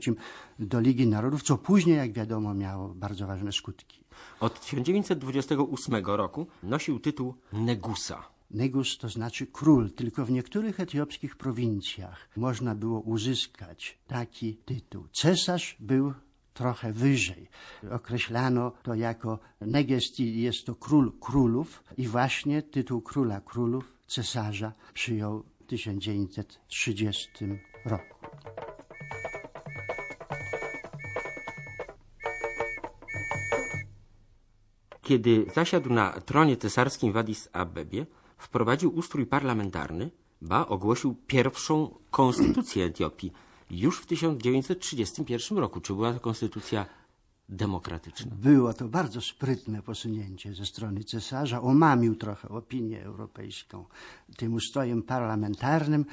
do 0.59 0.81
Ligi 0.81 1.07
Narodów, 1.07 1.43
co 1.43 1.59
później, 1.59 1.97
jak 1.97 2.13
wiadomo, 2.13 2.55
miało 2.55 2.95
bardzo 2.95 3.27
ważne 3.27 3.53
skutki. 3.53 4.08
Od 4.41 4.61
1928 4.61 6.05
roku 6.07 6.47
nosił 6.63 7.01
tytuł 7.01 7.35
Negusa. 7.53 8.23
Negus 8.51 8.99
to 8.99 9.09
znaczy 9.09 9.47
król, 9.47 9.91
tylko 9.91 10.25
w 10.25 10.31
niektórych 10.31 10.81
etiopskich 10.81 11.37
prowincjach 11.37 12.29
można 12.37 12.75
było 12.75 13.01
uzyskać 13.01 13.99
taki 14.07 14.57
tytuł. 14.57 15.05
Cesarz 15.13 15.77
był 15.81 16.13
trochę 16.55 16.93
wyżej. 16.93 17.49
Określano 17.91 18.73
to 18.83 18.95
jako 18.95 19.39
negesti, 19.61 20.41
jest 20.41 20.67
to 20.67 20.75
król 20.75 21.13
królów 21.21 21.85
i 21.97 22.09
właśnie 22.09 22.63
tytuł 22.63 23.01
króla 23.01 23.41
królów, 23.41 23.93
cesarza 24.07 24.73
przyjął 24.95 25.43
w 25.61 25.67
1930 25.67 27.29
roku. 27.85 28.27
Kiedy 35.09 35.47
zasiadł 35.55 35.93
na 35.93 36.21
tronie 36.21 36.57
cesarskim 36.57 37.13
w 37.13 37.17
Addis 37.17 37.49
Abebie, 37.53 38.07
wprowadził 38.39 38.97
ustrój 38.97 39.27
parlamentarny, 39.27 40.11
ba 40.43 40.67
ogłosił 40.67 41.17
pierwszą 41.27 41.95
konstytucję 42.11 42.85
Etiopii 42.85 43.33
już 43.71 44.01
w 44.01 44.07
1931 44.07 45.59
roku. 45.59 45.81
Czy 45.81 45.95
była 45.95 46.13
to 46.13 46.21
konstytucja 46.21 46.87
demokratyczna? 47.49 48.33
Było 48.37 48.75
to 48.75 48.89
bardzo 48.89 49.21
sprytne 49.21 49.83
posunięcie 49.83 50.55
ze 50.55 50.67
strony 50.67 51.05
cesarza. 51.05 51.63
Omamił 51.63 52.17
trochę 52.17 52.49
opinię 52.49 53.05
europejską 53.05 53.85
tym 54.37 54.55
ustrojem 54.55 55.03
parlamentarnym. 55.03 56.05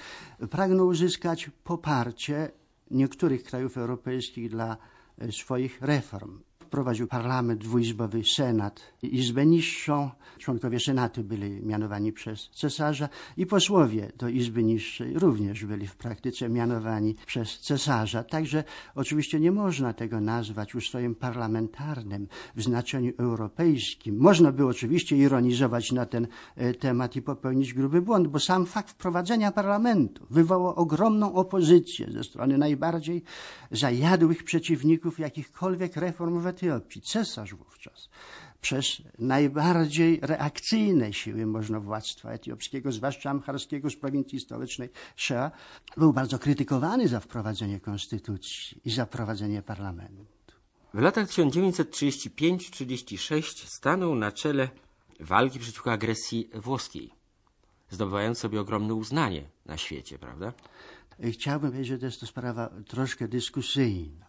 Pragnął 0.50 0.88
uzyskać 0.88 1.50
poparcie 1.64 2.52
niektórych 2.92 3.44
krajów 3.44 3.78
europejskich 3.78 4.50
dla 4.50 4.78
e, 5.18 5.32
swoich 5.32 5.82
reform 5.82 6.40
wprowadził 6.66 7.08
parlament 7.08 7.62
dwuizbowy, 7.62 8.22
senat 8.36 8.82
i 9.04 9.16
izbę 9.16 9.46
niższą. 9.46 10.10
Członkowie 10.38 10.80
senatu 10.80 11.24
byli 11.24 11.66
mianowani 11.66 12.14
przez 12.14 12.50
cesarza 12.50 13.10
i 13.38 13.46
posłowie 13.46 14.12
do 14.18 14.28
izby 14.30 14.64
niższej 14.64 15.20
również 15.20 15.66
byli 15.66 15.88
w 15.88 15.96
praktyce 15.96 16.50
mianowani 16.50 17.16
przez 17.26 17.60
cesarza. 17.60 18.24
Także 18.24 18.64
oczywiście 18.96 19.40
nie 19.40 19.52
można 19.52 19.94
tego 19.94 20.22
nazwać 20.22 20.76
ustrojem 20.76 21.16
parlamentarnym 21.16 22.28
w 22.56 22.64
znaczeniu 22.64 23.14
europejskim. 23.18 24.18
Można 24.18 24.52
by 24.52 24.66
oczywiście 24.66 25.18
ironizować 25.18 25.92
na 25.92 26.06
ten 26.06 26.28
e, 26.56 26.74
temat 26.74 27.16
i 27.16 27.22
popełnić 27.22 27.74
gruby 27.74 28.02
błąd, 28.02 28.28
bo 28.28 28.40
sam 28.40 28.66
fakt 28.66 28.90
wprowadzenia 28.92 29.52
parlamentu 29.52 30.26
wywołał 30.30 30.76
ogromną 30.76 31.34
opozycję 31.34 32.12
ze 32.12 32.24
strony 32.24 32.58
najbardziej 32.58 33.24
zajadłych 33.72 34.44
przeciwników 34.44 35.20
jakichkolwiek 35.20 35.96
reform 35.96 36.40
w 36.40 36.46
Etiopii. 36.56 37.02
Cesarz 37.02 37.56
wówczas 37.56 38.10
przez 38.62 39.02
najbardziej 39.20 40.20
reakcyjne 40.22 41.14
siły 41.14 41.46
możnowładztwa 41.46 42.32
etiopskiego, 42.32 42.92
zwłaszcza 42.92 43.30
amharskiego 43.30 43.90
z 43.90 43.96
prowincji 43.96 44.40
stołecznej 44.40 44.90
Szea, 45.16 45.52
był 45.98 46.14
bardzo 46.14 46.40
krytykowany 46.40 47.08
za 47.08 47.20
wprowadzenie 47.20 47.80
konstytucji 47.80 48.82
i 48.86 48.92
za 48.92 49.06
wprowadzenie 49.06 49.62
parlamentu. 49.62 50.26
W 50.94 51.00
latach 51.00 51.28
1935-36 51.28 53.68
stanął 53.68 54.16
na 54.16 54.32
czele 54.32 54.70
walki 55.20 55.60
przeciwko 55.60 55.92
agresji 55.92 56.50
włoskiej, 56.54 57.12
zdobywając 57.90 58.38
sobie 58.38 58.62
ogromne 58.62 58.94
uznanie 58.94 59.50
na 59.66 59.78
świecie, 59.78 60.20
prawda? 60.20 60.54
Chciałbym 61.32 61.72
powiedzieć, 61.72 61.88
że 61.88 62.00
to 62.00 62.06
jest 62.06 62.20
to 62.20 62.28
sprawa 62.28 62.70
troszkę 62.88 63.28
dyskusyjna. 63.28 64.25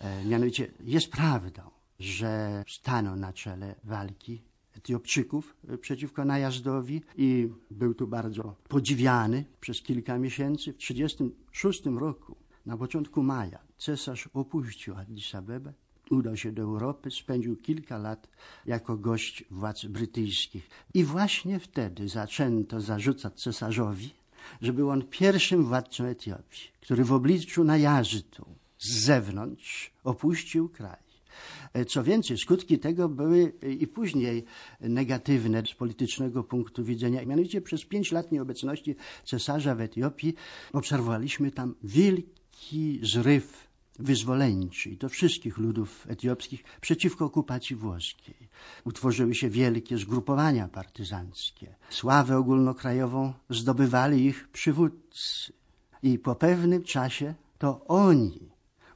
E, 0.00 0.24
mianowicie 0.24 0.70
jest 0.84 1.10
prawdą, 1.10 1.62
że 1.98 2.64
stanął 2.68 3.16
na 3.16 3.32
czele 3.32 3.74
walki 3.84 4.42
Etiopczyków 4.76 5.56
e, 5.68 5.78
przeciwko 5.78 6.24
najazdowi 6.24 7.02
i 7.16 7.48
był 7.70 7.94
tu 7.94 8.06
bardzo 8.06 8.56
podziwiany 8.68 9.44
przez 9.60 9.82
kilka 9.82 10.18
miesięcy. 10.18 10.72
W 10.72 10.76
1936 10.76 11.86
roku, 11.86 12.36
na 12.66 12.76
początku 12.76 13.22
maja, 13.22 13.58
cesarz 13.78 14.28
opuścił 14.34 14.96
Addis 14.96 15.34
Abebę, 15.34 15.72
udał 16.10 16.36
się 16.36 16.52
do 16.52 16.62
Europy, 16.62 17.10
spędził 17.10 17.56
kilka 17.56 17.98
lat 17.98 18.28
jako 18.66 18.96
gość 18.96 19.44
władz 19.50 19.84
brytyjskich. 19.84 20.70
I 20.94 21.04
właśnie 21.04 21.58
wtedy 21.58 22.08
zaczęto 22.08 22.80
zarzucać 22.80 23.42
cesarzowi, 23.42 24.10
że 24.60 24.72
był 24.72 24.90
on 24.90 25.02
pierwszym 25.02 25.64
władcą 25.64 26.04
Etiopii, 26.04 26.68
który 26.80 27.04
w 27.04 27.12
obliczu 27.12 27.64
najazdu 27.64 28.59
z 28.80 29.04
zewnątrz 29.04 29.92
opuścił 30.04 30.68
kraj. 30.68 31.10
E, 31.72 31.84
co 31.84 32.02
więcej, 32.02 32.38
skutki 32.38 32.78
tego 32.78 33.08
były 33.08 33.52
i 33.78 33.86
później 33.86 34.44
negatywne 34.80 35.62
z 35.66 35.74
politycznego 35.74 36.44
punktu 36.44 36.84
widzenia. 36.84 37.24
Mianowicie 37.24 37.60
przez 37.60 37.84
pięć 37.84 38.12
lat 38.12 38.32
nieobecności 38.32 38.96
cesarza 39.24 39.74
w 39.74 39.80
Etiopii 39.80 40.34
obserwowaliśmy 40.72 41.50
tam 41.50 41.74
wielki 41.82 43.00
zryw 43.02 43.70
wyzwoleńczy 43.98 44.90
i 44.90 44.96
to 44.96 45.08
wszystkich 45.08 45.58
ludów 45.58 46.06
etiopskich 46.08 46.64
przeciwko 46.80 47.24
okupacji 47.24 47.76
włoskiej. 47.76 48.48
Utworzyły 48.84 49.34
się 49.34 49.50
wielkie 49.50 49.98
zgrupowania 49.98 50.68
partyzanckie. 50.68 51.74
Sławę 51.90 52.36
ogólnokrajową 52.36 53.32
zdobywali 53.50 54.26
ich 54.26 54.48
przywódcy. 54.48 55.52
I 56.02 56.18
po 56.18 56.34
pewnym 56.34 56.82
czasie 56.82 57.34
to 57.58 57.84
oni 57.86 58.49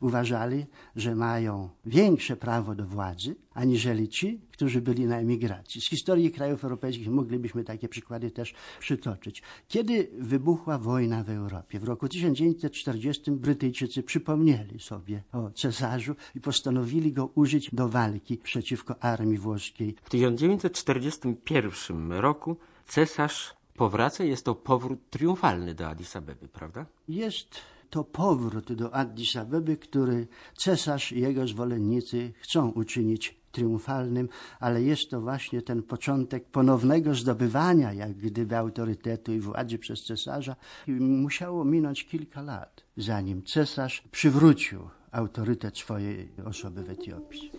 uważali, 0.04 0.66
że 0.96 1.14
mają 1.14 1.68
większe 1.87 2.37
prawo 2.37 2.75
do 2.75 2.87
władzy, 2.87 3.37
aniżeli 3.54 4.08
ci, 4.08 4.40
którzy 4.52 4.80
byli 4.80 5.06
na 5.06 5.18
emigracji. 5.18 5.80
Z 5.80 5.88
historii 5.88 6.30
krajów 6.30 6.64
europejskich 6.64 7.08
moglibyśmy 7.08 7.64
takie 7.64 7.88
przykłady 7.88 8.30
też 8.30 8.54
przytoczyć. 8.80 9.42
Kiedy 9.68 10.11
wybuchła 10.18 10.78
wojna 10.78 11.25
w 11.25 11.30
Europie, 11.30 11.78
w 11.78 11.84
roku 11.84 12.08
1940 12.08 13.30
Brytyjczycy 13.30 14.02
przypomnieli 14.02 14.80
sobie 14.80 15.23
o 15.32 15.50
cesarzu 15.50 16.14
i 16.34 16.40
postanowili 16.40 17.12
go 17.12 17.30
użyć 17.34 17.70
do 17.73 17.88
walki 17.88 18.37
przeciwko 18.37 19.02
armii 19.02 19.38
włoskiej. 19.38 19.94
W 20.02 20.11
1941 20.11 22.12
roku 22.12 22.56
cesarz 22.87 23.54
powraca, 23.76 24.25
jest 24.25 24.44
to 24.44 24.54
powrót 24.54 25.11
triumfalny 25.11 25.75
do 25.75 25.88
Addis 25.88 26.16
Abeby, 26.16 26.49
prawda? 26.49 26.87
Jest 27.08 27.61
to 27.94 28.04
powrót 28.04 28.72
do 28.72 28.94
Addis 28.94 29.36
Abeby, 29.36 29.76
który 29.76 30.26
cesarz 30.56 31.12
i 31.12 31.20
jego 31.20 31.48
zwolennicy 31.48 32.32
chcą 32.40 32.70
uczynić 32.70 33.36
triumfalnym, 33.52 34.28
ale 34.60 34.82
jest 34.82 35.10
to 35.10 35.20
właśnie 35.20 35.62
ten 35.62 35.82
początek 35.82 36.44
ponownego 36.44 37.14
zdobywania, 37.14 37.92
jak 37.92 38.12
gdyby 38.12 38.56
autorytetu 38.56 39.32
i 39.32 39.40
władzy 39.40 39.78
przez 39.78 40.04
cesarza. 40.04 40.56
I 40.86 40.90
musiało 40.92 41.64
minąć 41.64 42.06
kilka 42.06 42.42
lat, 42.42 42.84
zanim 42.96 43.42
cesarz 43.42 44.02
przywrócił 44.10 44.80
autorytet 45.12 45.78
swojej 45.78 46.32
osoby 46.44 46.82
w 46.82 46.90
Etiopii. 46.90 47.50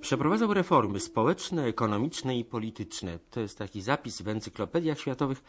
Przeprowadzał 0.00 0.54
reformy 0.54 1.00
społeczne, 1.00 1.64
ekonomiczne 1.64 2.38
i 2.38 2.44
polityczne. 2.44 3.18
To 3.30 3.40
jest 3.40 3.58
taki 3.58 3.82
zapis 3.82 4.22
w 4.22 4.28
encyklopediach 4.28 4.98
światowych 4.98 5.42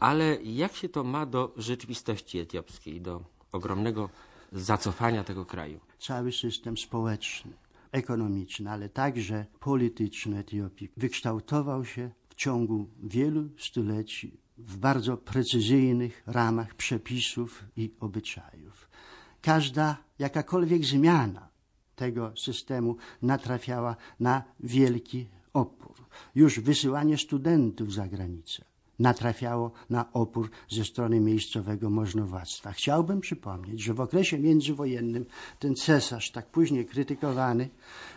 ale 0.00 0.38
jak 0.42 0.76
się 0.76 0.88
to 0.88 1.04
ma 1.04 1.26
do 1.26 1.54
rzeczywistości 1.56 2.38
etiopskiej, 2.38 3.00
do 3.00 3.22
ogromnego 3.52 4.10
zacofania 4.52 5.24
tego 5.24 5.46
kraju? 5.46 5.80
Cały 5.98 6.32
system 6.32 6.78
społeczny, 6.78 7.52
ekonomiczny, 7.92 8.70
ale 8.70 8.88
także 8.88 9.46
polityczny 9.60 10.38
Etiopii 10.38 10.90
wykształtował 10.96 11.84
się 11.84 12.10
w 12.28 12.34
ciągu 12.34 12.88
wielu 13.02 13.48
stuleci 13.58 14.40
w 14.58 14.76
bardzo 14.76 15.16
precyzyjnych 15.16 16.22
ramach 16.26 16.74
przepisów 16.74 17.64
i 17.76 17.92
obyczajów. 18.00 18.88
Każda 19.42 19.96
jakakolwiek 20.18 20.84
zmiana 20.84 21.48
tego 21.96 22.32
systemu 22.36 22.96
natrafiała 23.22 23.96
na 24.20 24.42
wielki 24.60 25.28
opór. 25.52 25.94
Już 26.34 26.60
wysyłanie 26.60 27.18
studentów 27.18 27.92
za 27.92 28.08
granicę 28.08 28.64
natrafiało 28.98 29.70
na 29.90 30.12
opór 30.12 30.50
ze 30.68 30.84
strony 30.84 31.20
miejscowego 31.20 31.90
możnowładztwa. 31.90 32.72
Chciałbym 32.72 33.20
przypomnieć, 33.20 33.82
że 33.82 33.94
w 33.94 34.00
okresie 34.00 34.38
międzywojennym 34.38 35.26
ten 35.58 35.74
cesarz, 35.74 36.30
tak 36.30 36.46
później 36.46 36.86
krytykowany, 36.86 37.68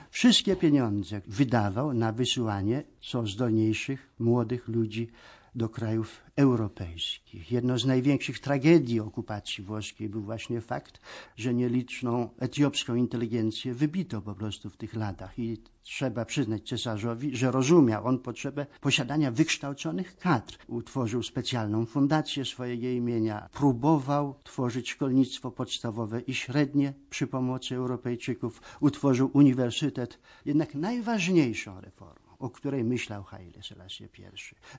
wszystkie 0.09 0.55
pieniądze 0.55 1.21
wydawał 1.27 1.93
na 1.93 2.11
wysyłanie 2.11 2.83
co 3.01 3.27
zdolniejszych 3.27 4.09
młodych 4.19 4.67
ludzi 4.67 5.09
do 5.55 5.69
krajów 5.69 6.21
europejskich. 6.35 7.51
Jedną 7.51 7.77
z 7.77 7.85
największych 7.85 8.39
tragedii 8.39 8.99
okupacji 8.99 9.63
włoskiej 9.63 10.09
był 10.09 10.21
właśnie 10.21 10.61
fakt, 10.61 11.01
że 11.35 11.53
nieliczną 11.53 12.29
etiopską 12.39 12.95
inteligencję 12.95 13.73
wybito 13.73 14.21
po 14.21 14.35
prostu 14.35 14.69
w 14.69 14.77
tych 14.77 14.93
latach 14.93 15.39
i 15.39 15.57
trzeba 15.83 16.25
przyznać 16.25 16.69
cesarzowi, 16.69 17.35
że 17.35 17.51
rozumiał 17.51 18.07
on 18.07 18.19
potrzebę 18.19 18.65
posiadania 18.81 19.31
wykształconych 19.31 20.17
kadr. 20.17 20.57
Utworzył 20.67 21.23
specjalną 21.23 21.85
fundację 21.85 22.45
swojego 22.45 22.87
imienia, 22.87 23.49
próbował 23.53 24.35
tworzyć 24.43 24.89
szkolnictwo 24.89 25.51
podstawowe 25.51 26.21
i 26.21 26.33
średnie 26.33 26.93
przy 27.09 27.27
pomocy 27.27 27.75
Europejczyków, 27.75 28.61
utworzył 28.79 29.29
uniwersytet. 29.33 30.19
Jednak 30.45 30.75
najważniejszą 30.75 31.81
reformą 31.81 32.20
o 32.41 32.49
której 32.49 32.83
myślał 32.83 33.23
Haile 33.23 33.63
Selassie 33.63 34.03
I. 34.03 34.23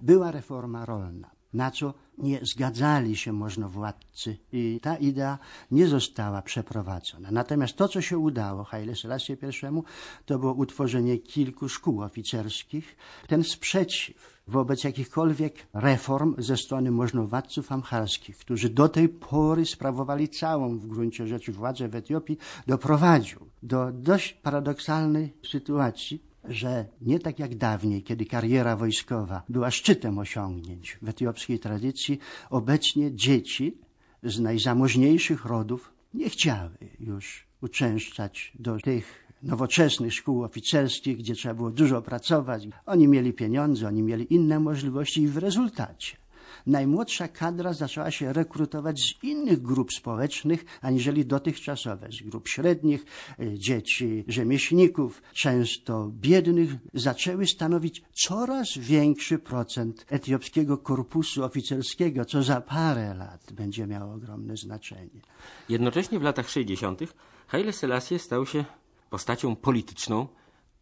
Była 0.00 0.30
reforma 0.30 0.86
rolna, 0.86 1.30
na 1.52 1.70
co 1.70 1.94
nie 2.18 2.40
zgadzali 2.42 3.16
się 3.16 3.32
możnowładcy 3.32 4.38
i 4.52 4.80
ta 4.82 4.96
idea 4.96 5.38
nie 5.70 5.86
została 5.86 6.42
przeprowadzona. 6.42 7.30
Natomiast 7.30 7.76
to, 7.76 7.88
co 7.88 8.00
się 8.00 8.18
udało 8.18 8.64
Haile 8.64 8.96
Selassie 8.96 9.32
I, 9.32 9.82
to 10.26 10.38
było 10.38 10.52
utworzenie 10.52 11.18
kilku 11.18 11.68
szkół 11.68 12.02
oficerskich. 12.02 12.96
Ten 13.28 13.44
sprzeciw 13.44 14.42
wobec 14.46 14.84
jakichkolwiek 14.84 15.66
reform 15.72 16.34
ze 16.38 16.56
strony 16.56 16.90
możnowładców 16.90 17.72
amharskich, 17.72 18.38
którzy 18.38 18.68
do 18.68 18.88
tej 18.88 19.08
pory 19.08 19.66
sprawowali 19.66 20.28
całą 20.28 20.78
w 20.78 20.86
gruncie 20.86 21.26
rzeczy 21.26 21.52
władzę 21.52 21.88
w 21.88 21.94
Etiopii, 21.94 22.38
doprowadził 22.66 23.40
do 23.62 23.92
dość 23.92 24.32
paradoksalnej 24.32 25.34
sytuacji, 25.50 26.31
że 26.44 26.84
nie 27.00 27.18
tak 27.18 27.38
jak 27.38 27.54
dawniej, 27.54 28.02
kiedy 28.02 28.26
kariera 28.26 28.76
wojskowa 28.76 29.42
była 29.48 29.70
szczytem 29.70 30.18
osiągnięć 30.18 30.98
w 31.02 31.08
etiopskiej 31.08 31.58
tradycji, 31.58 32.18
obecnie 32.50 33.14
dzieci 33.14 33.76
z 34.22 34.40
najzamożniejszych 34.40 35.44
rodów 35.44 35.92
nie 36.14 36.30
chciały 36.30 36.70
już 37.00 37.46
uczęszczać 37.60 38.52
do 38.58 38.78
tych 38.78 39.22
nowoczesnych 39.42 40.14
szkół 40.14 40.44
oficerskich, 40.44 41.18
gdzie 41.18 41.34
trzeba 41.34 41.54
było 41.54 41.70
dużo 41.70 42.02
pracować. 42.02 42.68
Oni 42.86 43.08
mieli 43.08 43.32
pieniądze, 43.32 43.88
oni 43.88 44.02
mieli 44.02 44.34
inne 44.34 44.60
możliwości 44.60 45.22
i 45.22 45.28
w 45.28 45.36
rezultacie 45.36 46.21
najmłodsza 46.66 47.28
kadra 47.28 47.72
zaczęła 47.72 48.10
się 48.10 48.32
rekrutować 48.32 49.00
z 49.00 49.24
innych 49.24 49.62
grup 49.62 49.92
społecznych, 49.92 50.64
aniżeli 50.80 51.26
dotychczasowe, 51.26 52.08
z 52.12 52.22
grup 52.22 52.48
średnich, 52.48 53.04
e, 53.40 53.58
dzieci 53.58 54.24
rzemieślników, 54.28 55.22
często 55.32 56.10
biednych, 56.12 56.70
zaczęły 56.94 57.46
stanowić 57.46 58.02
coraz 58.12 58.78
większy 58.78 59.38
procent 59.38 60.06
etiopskiego 60.08 60.78
korpusu 60.78 61.44
oficerskiego, 61.44 62.24
co 62.24 62.42
za 62.42 62.60
parę 62.60 63.14
lat 63.14 63.52
będzie 63.52 63.86
miało 63.86 64.14
ogromne 64.14 64.56
znaczenie. 64.56 65.20
Jednocześnie 65.68 66.18
w 66.18 66.22
latach 66.22 66.48
60. 66.48 67.00
Haile 67.46 67.72
Selassie 67.72 68.18
stał 68.18 68.46
się 68.46 68.64
postacią 69.10 69.56
polityczną, 69.56 70.28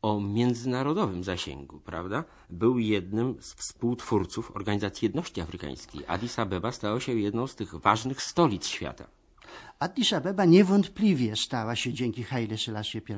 o 0.03 0.21
międzynarodowym 0.21 1.25
zasięgu, 1.25 1.81
prawda? 1.81 2.25
Był 2.51 2.79
jednym 2.79 3.37
z 3.41 3.55
współtwórców 3.55 4.57
Organizacji 4.57 5.07
Jedności 5.07 5.41
Afrykańskiej. 5.41 6.03
Addis 6.07 6.39
Abeba 6.39 6.73
stała 6.73 7.01
się 7.01 7.15
jedną 7.15 7.47
z 7.47 7.55
tych 7.55 7.75
ważnych 7.75 8.23
stolic 8.23 8.67
świata. 8.67 9.07
Addis 9.79 10.13
Abeba 10.13 10.45
niewątpliwie 10.45 11.37
stała 11.37 11.77
się 11.77 11.93
dzięki 11.93 12.23
Haile 12.25 12.59
Selassie 12.59 12.99
I 12.99 13.15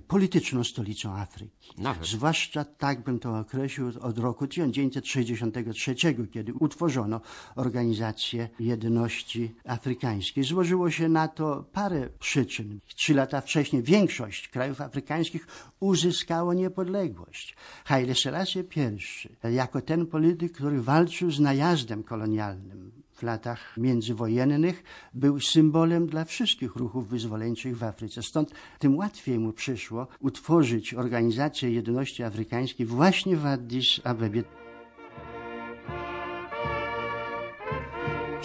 polityczną 0.00 0.64
stolicą 0.64 1.12
Afryki. 1.12 1.72
Nawet. 1.78 2.06
Zwłaszcza 2.06 2.64
tak 2.64 3.04
bym 3.04 3.18
to 3.18 3.38
określił 3.38 3.92
od 4.00 4.18
roku 4.18 4.46
1963, 4.46 5.94
kiedy 6.32 6.54
utworzono 6.54 7.20
Organizację 7.56 8.48
Jedności 8.60 9.54
Afrykańskiej. 9.64 10.44
Złożyło 10.44 10.90
się 10.90 11.08
na 11.08 11.28
to 11.28 11.64
parę 11.72 12.08
przyczyn. 12.18 12.80
Trzy 12.94 13.14
lata 13.14 13.40
wcześniej 13.40 13.82
większość 13.82 14.48
krajów 14.48 14.80
afrykańskich 14.80 15.46
uzyskało 15.80 16.54
niepodległość. 16.54 17.56
Haile 17.84 18.14
Selassie 18.14 18.58
I, 19.44 19.54
jako 19.54 19.80
ten 19.80 20.06
polityk, 20.06 20.52
który 20.52 20.82
walczył 20.82 21.30
z 21.30 21.40
najazdem 21.40 22.02
kolonialnym, 22.02 23.03
latach 23.24 23.76
międzywojennych 23.76 24.82
był 25.14 25.40
symbolem 25.40 26.06
dla 26.06 26.24
wszystkich 26.24 26.76
ruchów 26.76 27.08
wyzwoleńczych 27.08 27.78
w 27.78 27.84
Afryce. 27.84 28.22
Stąd 28.22 28.50
tym 28.78 28.96
łatwiej 28.96 29.38
mu 29.38 29.52
przyszło 29.52 30.06
utworzyć 30.20 30.94
Organizację 30.94 31.70
Jedności 31.70 32.22
Afrykańskiej 32.22 32.86
właśnie 32.86 33.36
w 33.36 33.46
Addis 33.46 34.00
Abebie. 34.04 34.44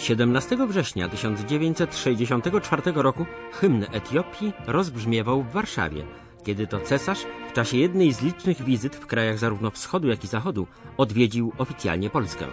17 0.00 0.66
września 0.68 1.08
1964 1.08 2.82
roku 2.94 3.26
hymn 3.52 3.84
Etiopii 3.92 4.52
rozbrzmiewał 4.66 5.42
w 5.42 5.52
Warszawie, 5.52 6.04
kiedy 6.44 6.66
to 6.66 6.80
cesarz 6.80 7.26
w 7.50 7.52
czasie 7.52 7.76
jednej 7.76 8.12
z 8.12 8.22
licznych 8.22 8.62
wizyt 8.62 8.96
w 8.96 9.06
krajach 9.06 9.38
zarówno 9.38 9.70
wschodu, 9.70 10.08
jak 10.08 10.24
i 10.24 10.26
zachodu 10.26 10.66
odwiedził 10.96 11.52
oficjalnie 11.58 12.10
Polskę. 12.10 12.46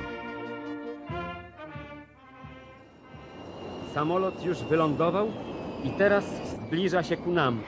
Samolot 3.97 4.45
już 4.45 4.63
wylądował 4.63 5.31
i 5.83 5.89
teraz 5.91 6.25
zbliża 6.25 7.03
się 7.03 7.17
ku 7.17 7.31
nam. 7.31 7.61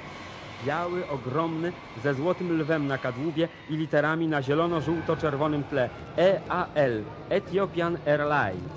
Biały, 0.64 1.08
ogromny, 1.08 1.74
ze 2.04 2.14
złotym 2.14 2.62
lwem 2.62 2.88
na 2.88 2.98
kadłubie 2.98 3.48
i 3.70 3.78
literami 3.78 4.28
na 4.28 4.42
zielono-żółto-czerwonym 4.42 5.64
tle. 5.64 5.90
EAL, 6.18 7.04
Ethiopian 7.30 7.98
Airlines. 8.06 8.72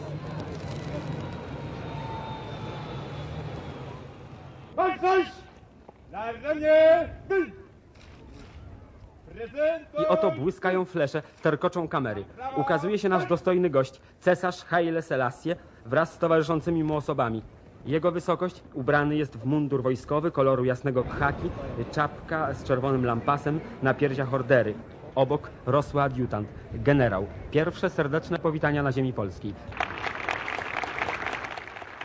I 9.98 10.06
oto 10.06 10.30
błyskają 10.30 10.84
flesze, 10.84 11.22
terkoczą 11.42 11.88
kamery. 11.88 12.24
Ukazuje 12.56 12.98
się 12.98 13.08
nasz 13.08 13.26
dostojny 13.26 13.70
gość, 13.70 14.00
cesarz 14.20 14.64
Haile 14.64 15.02
Selassie, 15.02 15.50
wraz 15.85 16.13
z 16.13 16.17
towarzyszącymi 16.17 16.83
mu 16.83 16.95
osobami. 16.95 17.41
Jego 17.85 18.11
wysokość 18.11 18.63
ubrany 18.73 19.15
jest 19.15 19.37
w 19.37 19.45
mundur 19.45 19.83
wojskowy 19.83 20.31
koloru 20.31 20.65
jasnego 20.65 21.03
khaki, 21.03 21.49
czapka 21.91 22.53
z 22.53 22.63
czerwonym 22.63 23.05
lampasem, 23.05 23.59
na 23.81 23.93
piersiach 23.93 24.33
ordery. 24.33 24.73
Obok 25.15 25.49
rosły 25.65 26.01
adiutant, 26.01 26.47
generał. 26.73 27.27
Pierwsze 27.51 27.89
serdeczne 27.89 28.39
powitania 28.39 28.83
na 28.83 28.91
ziemi 28.91 29.13
polskiej. 29.13 29.53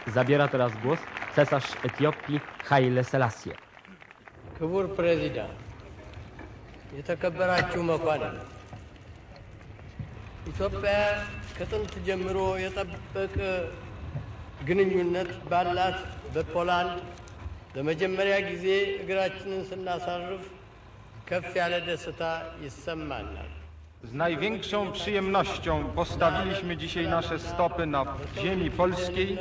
Zabiera 0.06 0.48
teraz 0.48 0.72
głos 0.84 0.98
cesarz 1.34 1.76
Etiopii 1.84 2.40
Haile 2.64 3.04
Selassie. 3.04 3.50
ክቡር 4.58 4.84
ፕሬዚዳንት፣ 4.96 5.58
የተከበራችሁ 6.98 7.82
መኳንንት፣ 7.90 8.55
ኢትዮጵያ 10.46 10.92
ከጥንት 11.56 11.92
ጀምሮ 12.06 12.38
የጠበቀ 12.64 13.36
ግንኙነት 14.60 15.30
ባላት 15.50 15.98
በፖላንድ 16.34 16.96
ለመጀመሪያ 17.76 18.36
ጊዜ 18.50 18.66
እግራችንን 19.02 19.62
ስናሳርፍ 19.70 20.42
ከፍ 21.28 21.50
ያለ 21.60 21.74
ደስታ 21.88 22.22
ይሰማናል። 22.64 23.50
Z 24.02 24.12
największą 24.22 24.92
przyjemnością 24.92 25.84
postawiliśmy 25.98 26.76
dzisiaj 26.76 27.06
nasze 27.08 27.38
stopy 27.38 27.86
na 27.86 28.00
ziemi 28.42 28.70
polskiej, 28.70 29.38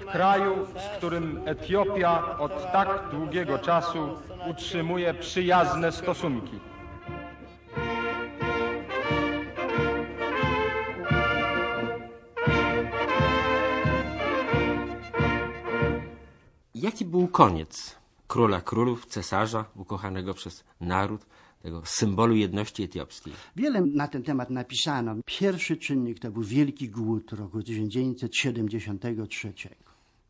w 0.00 0.04
kraju, 0.06 0.52
z 0.82 0.86
którym 0.96 1.26
Etiopia 1.46 2.12
od 2.38 2.72
tak 2.72 2.88
długiego 3.10 3.58
czasu 3.58 4.02
utrzymuje 4.50 5.14
przyjazne 5.14 5.92
stosunki. 5.92 6.58
Jaki 16.81 17.05
był 17.05 17.27
koniec 17.27 17.95
króla 18.27 18.61
królów, 18.61 19.05
cesarza, 19.05 19.65
ukochanego 19.75 20.33
przez 20.33 20.63
naród, 20.81 21.25
tego 21.61 21.81
symbolu 21.85 22.35
jedności 22.35 22.83
etiopskiej? 22.83 23.33
Wiele 23.55 23.81
na 23.81 24.07
ten 24.07 24.23
temat 24.23 24.49
napisano. 24.49 25.15
Pierwszy 25.25 25.77
czynnik 25.77 26.19
to 26.19 26.31
był 26.31 26.43
wielki 26.43 26.89
głód 26.89 27.31
roku 27.31 27.63
1973. 27.63 29.53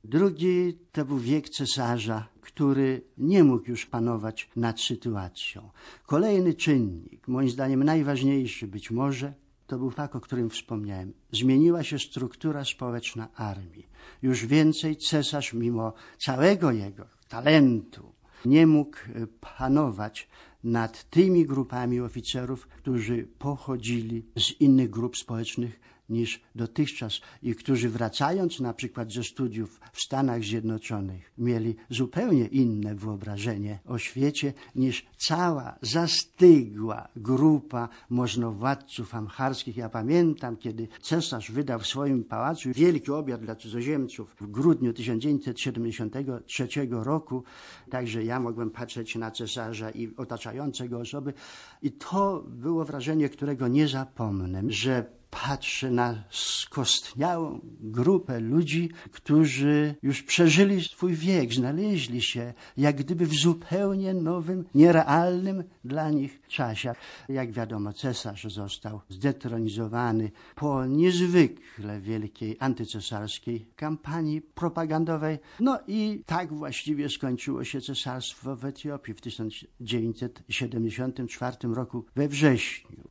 Drugi 0.03 0.77
to 0.91 1.05
był 1.05 1.17
wiek 1.19 1.49
cesarza, 1.49 2.27
który 2.41 3.01
nie 3.17 3.43
mógł 3.43 3.69
już 3.69 3.85
panować 3.85 4.49
nad 4.55 4.81
sytuacją. 4.81 5.69
Kolejny 6.05 6.53
czynnik, 6.53 7.27
moim 7.27 7.49
zdaniem 7.49 7.83
najważniejszy 7.83 8.67
być 8.67 8.91
może, 8.91 9.33
to 9.69 9.77
był 9.77 9.89
fakt, 9.89 10.15
o 10.15 10.21
którym 10.21 10.49
wspomniałem. 10.49 11.13
Zmieniła 11.31 11.83
się 11.83 11.99
struktura 11.99 12.65
społeczna 12.65 13.27
armii. 13.35 13.87
Już 14.21 14.45
więcej 14.45 14.97
cesarz, 14.97 15.53
mimo 15.53 15.93
całego 16.17 16.71
jego 16.71 17.05
talentu, 17.29 18.11
nie 18.45 18.67
mógł 18.67 18.97
e, 18.97 19.27
panować 19.57 20.27
nad 20.63 21.09
tymi 21.09 21.45
grupami 21.45 21.99
oficerów, 21.99 22.67
którzy 22.67 23.27
pochodzili 23.39 24.25
z 24.37 24.61
innych 24.61 24.89
grup 24.89 25.17
społecznych 25.17 25.79
niż 26.09 26.41
dotychczas. 26.55 27.21
I 27.43 27.55
którzy 27.55 27.89
wracając 27.89 28.59
na 28.59 28.73
przykład 28.73 29.11
ze 29.11 29.23
studiów 29.23 29.79
w 29.93 30.01
Stanach 30.01 30.43
Zjednoczonych 30.43 31.33
mieli 31.37 31.75
zupełnie 31.89 32.45
inne 32.45 32.95
wyobrażenie 32.95 33.79
o 33.85 33.97
świecie 33.97 34.53
niż 34.75 35.05
cała 35.17 35.75
zastygła 35.81 37.07
grupa 37.15 37.89
możnowładców 38.09 39.15
amharskich. 39.15 39.77
Ja 39.77 39.89
pamiętam, 39.89 40.57
kiedy 40.57 40.87
cesarz 41.01 41.51
wydał 41.51 41.79
w 41.79 41.87
swoim 41.87 42.23
pałacu 42.23 42.69
wielki 42.73 43.11
obiad 43.11 43.41
dla 43.41 43.55
cudzoziemców 43.55 44.35
w 44.39 44.47
grudniu 44.47 44.93
1973 44.93 46.67
roku, 46.91 47.43
także 47.89 48.23
ja 48.23 48.39
mogłem 48.39 48.69
patrzeć 48.71 49.15
na 49.15 49.31
cesarza 49.31 49.91
i 49.91 50.15
otaczające 50.17 50.89
go 50.89 50.99
osoby. 50.99 51.33
I 51.81 51.91
to 51.91 52.43
było 52.47 52.85
wrażenie, 52.85 53.29
którego 53.29 53.67
nie 53.67 53.87
zapomnę, 53.87 54.63
że 54.67 55.18
patrzę 55.31 55.91
na 55.91 56.23
skostniałą 56.29 57.59
grupę 57.79 58.39
ludzi, 58.39 58.89
którzy 59.11 59.95
już 60.03 60.23
przeżyli 60.23 60.83
swój 60.83 61.13
wiek, 61.13 61.53
znaleźli 61.53 62.21
się 62.21 62.53
jak 62.77 62.95
gdyby 62.95 63.25
w 63.25 63.33
zupełnie 63.33 64.13
nowym, 64.13 64.65
nierealnym 64.75 65.63
dla 65.85 66.09
nich 66.09 66.41
czasie. 66.47 66.93
Jak 67.29 67.51
wiadomo, 67.51 67.93
cesarz 67.93 68.43
został 68.43 69.01
zdetronizowany 69.09 70.31
po 70.55 70.85
niezwykle 70.85 72.01
wielkiej 72.01 72.57
antycesarskiej 72.59 73.65
kampanii 73.75 74.41
propagandowej. 74.41 75.39
No 75.59 75.79
i 75.87 76.23
tak 76.25 76.53
właściwie 76.53 77.09
skończyło 77.09 77.63
się 77.63 77.81
cesarstwo 77.81 78.55
w 78.55 78.65
Etiopii 78.65 79.13
w 79.13 79.21
1974 79.21 81.57
roku 81.67 82.05
we 82.15 82.27
wrześniu. 82.27 83.09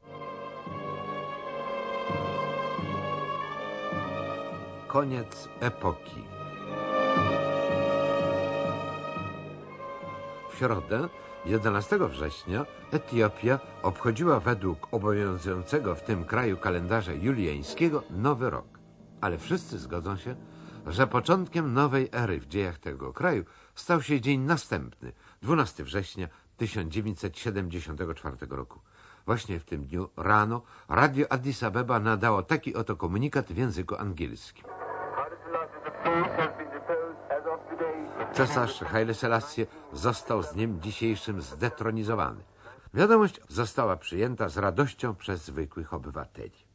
Koniec 4.88 5.48
epoki. 5.61 6.24
W 10.51 10.57
środę, 10.59 11.09
11 11.44 11.98
września, 12.09 12.66
Etiopia 12.92 13.59
obchodziła 13.83 14.40
według 14.40 14.88
obowiązującego 14.90 15.94
w 15.94 16.03
tym 16.03 16.24
kraju 16.24 16.57
kalendarza 16.57 17.12
juliańskiego 17.12 18.03
nowy 18.11 18.51
rok. 18.51 18.79
Ale 19.20 19.38
wszyscy 19.38 19.79
zgodzą 19.79 20.16
się, 20.16 20.37
że 20.87 21.07
początkiem 21.07 21.74
nowej 21.74 22.09
ery 22.12 22.40
w 22.40 22.46
dziejach 22.46 22.79
tego 22.79 23.12
kraju 23.12 23.44
stał 23.74 24.03
się 24.03 24.20
dzień 24.20 24.40
następny, 24.40 25.12
12 25.42 25.85
września 25.85 26.29
1974 26.57 28.37
roku. 28.51 28.81
Właśnie 29.28 29.60
w 29.60 29.64
tym 29.64 29.84
dniu 29.84 30.08
rano 30.16 30.62
radio 30.88 31.26
Addis 31.32 31.62
Abeba 31.62 32.00
nadało 32.00 32.42
taki 32.42 32.74
oto 32.74 32.96
komunikat 32.96 33.52
w 33.52 33.56
języku 33.56 33.96
angielskim. 33.96 34.64
Cesarz 38.32 38.80
Haile 38.80 39.14
Selassie 39.14 39.66
został 39.92 40.42
z 40.42 40.52
dniem 40.52 40.80
dzisiejszym 40.80 41.42
zdetronizowany. 41.42 42.40
Wiadomość 42.94 43.40
została 43.48 43.96
przyjęta 43.96 44.48
z 44.48 44.58
radością 44.58 45.14
przez 45.14 45.44
zwykłych 45.44 45.94
obywateli. 45.94 46.67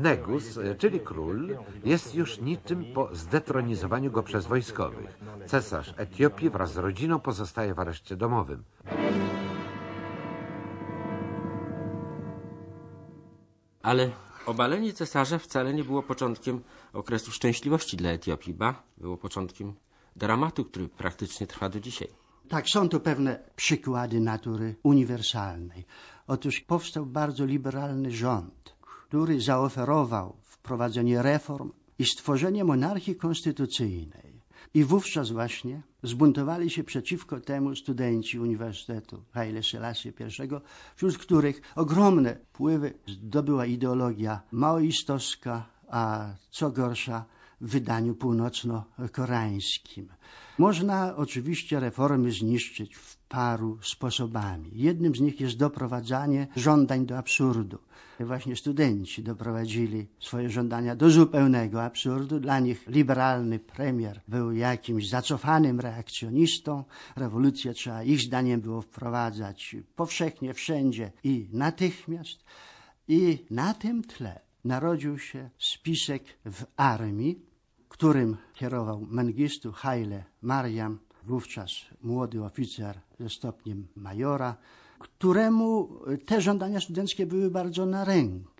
Negus, 0.00 0.58
czyli 0.78 1.00
król, 1.00 1.56
jest 1.84 2.14
już 2.14 2.40
niczym 2.40 2.84
po 2.94 3.14
zdetronizowaniu 3.14 4.10
go 4.10 4.22
przez 4.22 4.46
wojskowych. 4.46 5.18
Cesarz 5.46 5.94
Etiopii 5.96 6.50
wraz 6.50 6.72
z 6.72 6.76
rodziną 6.76 7.20
pozostaje 7.20 7.74
w 7.74 7.78
areszcie 7.78 8.16
domowym. 8.16 8.64
Ale 13.82 14.10
obalenie 14.46 14.92
cesarza 14.92 15.38
wcale 15.38 15.74
nie 15.74 15.84
było 15.84 16.02
początkiem 16.02 16.62
okresu 16.92 17.30
szczęśliwości 17.30 17.96
dla 17.96 18.10
Etiopii, 18.10 18.54
ba, 18.54 18.82
było 18.98 19.16
początkiem 19.16 19.74
dramatu, 20.16 20.64
który 20.64 20.88
praktycznie 20.88 21.46
trwa 21.46 21.68
do 21.68 21.80
dzisiaj. 21.80 22.08
Tak, 22.48 22.68
są 22.68 22.88
to 22.88 23.00
pewne 23.00 23.38
przykłady 23.56 24.20
natury 24.20 24.74
uniwersalnej. 24.82 25.84
Otóż 26.26 26.60
powstał 26.60 27.06
bardzo 27.06 27.44
liberalny 27.44 28.10
rząd, 28.10 28.76
który 28.80 29.40
zaoferował 29.40 30.36
wprowadzenie 30.42 31.22
reform 31.22 31.72
i 31.98 32.04
stworzenie 32.04 32.64
monarchii 32.64 33.16
konstytucyjnej. 33.16 34.36
I 34.74 34.84
wówczas 34.84 35.30
właśnie 35.30 35.82
zbuntowali 36.02 36.70
się 36.70 36.84
przeciwko 36.84 37.40
temu 37.40 37.76
studenci 37.76 38.38
Uniwersytetu 38.38 39.22
Haile 39.32 39.62
Selassie 39.62 40.08
I, 40.08 40.12
wśród 40.96 41.18
których 41.18 41.60
ogromne 41.76 42.34
wpływy 42.34 42.94
zdobyła 43.06 43.66
ideologia 43.66 44.40
maoistowska, 44.52 45.66
a 45.88 46.28
co 46.50 46.70
gorsza 46.70 47.24
w 47.60 47.70
wydaniu 47.70 48.14
północno-koreańskim. 48.14 50.08
Można 50.58 51.16
oczywiście 51.16 51.80
reformy 51.80 52.32
zniszczyć 52.32 52.96
paru 53.28 53.78
sposobami. 53.82 54.70
Jednym 54.74 55.14
z 55.14 55.20
nich 55.20 55.40
jest 55.40 55.56
doprowadzanie 55.56 56.46
żądań 56.56 57.06
do 57.06 57.18
absurdu. 57.18 57.78
Właśnie 58.20 58.56
studenci 58.56 59.22
doprowadzili 59.22 60.06
swoje 60.20 60.50
żądania 60.50 60.96
do 60.96 61.10
zupełnego 61.10 61.82
absurdu. 61.82 62.40
Dla 62.40 62.60
nich 62.60 62.86
liberalny 62.86 63.58
premier 63.58 64.20
był 64.28 64.52
jakimś 64.52 65.08
zacofanym 65.08 65.80
reakcjonistą. 65.80 66.84
Rewolucję 67.16 67.74
trzeba 67.74 68.02
ich 68.02 68.20
zdaniem 68.20 68.60
było 68.60 68.82
wprowadzać 68.82 69.76
powszechnie, 69.96 70.54
wszędzie 70.54 71.12
i 71.24 71.48
natychmiast. 71.52 72.44
I 73.08 73.44
na 73.50 73.74
tym 73.74 74.04
tle 74.04 74.40
narodził 74.64 75.18
się 75.18 75.50
spisek 75.58 76.24
w 76.44 76.64
armii, 76.76 77.40
którym 77.88 78.36
kierował 78.54 79.00
Mengistu 79.00 79.72
Haile 79.72 80.24
Mariam, 80.42 80.98
wówczas 81.26 81.70
młody 82.02 82.44
oficer 82.44 83.00
ze 83.20 83.30
stopniem 83.30 83.86
majora, 83.96 84.56
któremu 84.98 85.88
te 86.26 86.40
żądania 86.40 86.80
studenckie 86.80 87.26
były 87.26 87.50
bardzo 87.50 87.86
na 87.86 88.04
rękę. 88.04 88.56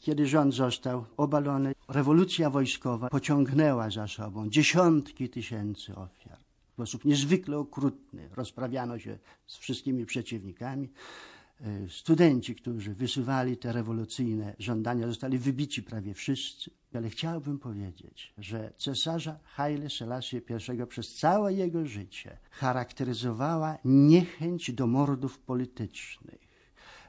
Kiedy 0.00 0.26
rząd 0.26 0.54
został 0.54 1.04
obalony, 1.16 1.74
rewolucja 1.88 2.50
wojskowa 2.50 3.08
pociągnęła 3.08 3.90
za 3.90 4.08
sobą 4.08 4.50
dziesiątki 4.50 5.28
tysięcy 5.28 5.96
ofiar. 5.96 6.38
W 6.68 6.72
sposób 6.72 7.04
niezwykle 7.04 7.58
okrutny 7.58 8.28
rozprawiano 8.34 8.98
się 8.98 9.18
z 9.46 9.56
wszystkimi 9.56 10.06
przeciwnikami. 10.06 10.88
E, 11.60 11.88
studenci, 11.88 12.54
którzy 12.54 12.94
wysuwali 12.94 13.56
te 13.56 13.72
rewolucyjne 13.72 14.56
żądania, 14.58 15.06
zostali 15.06 15.38
wybici 15.38 15.82
prawie 15.82 16.14
wszyscy. 16.14 16.70
Ale 16.94 17.10
chciałbym 17.10 17.58
powiedzieć, 17.58 18.34
że 18.38 18.72
cesarza 18.78 19.38
Haile 19.44 19.90
Selassie 19.90 20.36
I 20.36 20.86
przez 20.86 21.14
całe 21.14 21.54
jego 21.54 21.86
życie 21.86 22.38
charakteryzowała 22.50 23.78
niechęć 23.84 24.72
do 24.72 24.86
mordów 24.86 25.38
politycznych, 25.38 26.40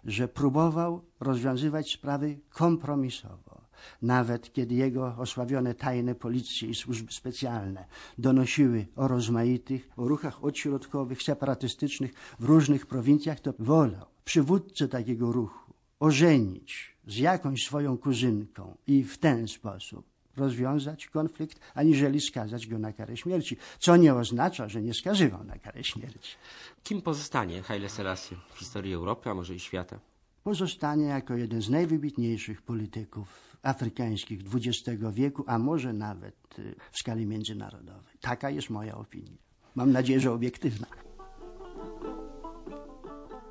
że 0.05 0.27
próbował 0.27 1.05
rozwiązywać 1.19 1.91
sprawy 1.93 2.39
kompromisowo. 2.49 3.66
Nawet 4.01 4.53
kiedy 4.53 4.75
jego 4.75 5.15
osławione 5.17 5.73
tajne 5.73 6.15
policje 6.15 6.69
i 6.69 6.75
służby 6.75 7.13
specjalne 7.13 7.85
donosiły 8.17 8.85
o 8.95 9.07
rozmaitych 9.07 9.89
o 9.97 10.07
ruchach 10.07 10.43
odśrodkowych, 10.43 11.23
separatystycznych 11.23 12.13
w 12.39 12.43
różnych 12.43 12.85
prowincjach, 12.85 13.39
to 13.39 13.53
wolał 13.59 14.05
przywódcę 14.25 14.87
takiego 14.87 15.31
ruchu 15.31 15.73
ożenić 15.99 16.95
z 17.07 17.17
jakąś 17.17 17.65
swoją 17.65 17.97
kuzynką 17.97 18.77
i 18.87 19.03
w 19.03 19.17
ten 19.17 19.47
sposób 19.47 20.05
rozwiązać 20.37 21.07
konflikt, 21.07 21.59
aniżeli 21.73 22.21
skazać 22.21 22.67
go 22.67 22.79
na 22.79 22.93
karę 22.93 23.17
śmierci. 23.17 23.57
Co 23.79 23.97
nie 23.97 24.15
oznacza, 24.15 24.69
że 24.69 24.81
nie 24.81 24.93
skazywał 24.93 25.43
na 25.43 25.59
karę 25.59 25.83
śmierci. 25.83 26.35
Kim 26.83 27.01
pozostanie 27.01 27.61
Haile 27.61 27.89
Selassie 27.89 28.35
w 28.53 28.59
historii 28.59 28.93
Europy, 28.93 29.29
a 29.29 29.33
może 29.33 29.55
i 29.55 29.59
świata? 29.59 29.99
Pozostanie 30.47 31.05
jako 31.05 31.35
jeden 31.35 31.61
z 31.61 31.69
najwybitniejszych 31.69 32.61
polityków 32.61 33.57
afrykańskich 33.63 34.39
XX 34.53 35.03
wieku, 35.13 35.43
a 35.47 35.59
może 35.59 35.93
nawet 35.93 36.59
y, 36.59 36.75
w 36.91 36.97
skali 36.99 37.25
międzynarodowej. 37.25 38.17
Taka 38.21 38.49
jest 38.49 38.69
moja 38.69 38.97
opinia. 38.97 39.37
Mam 39.75 39.91
nadzieję, 39.91 40.19
że 40.19 40.31
obiektywna. 40.31 40.87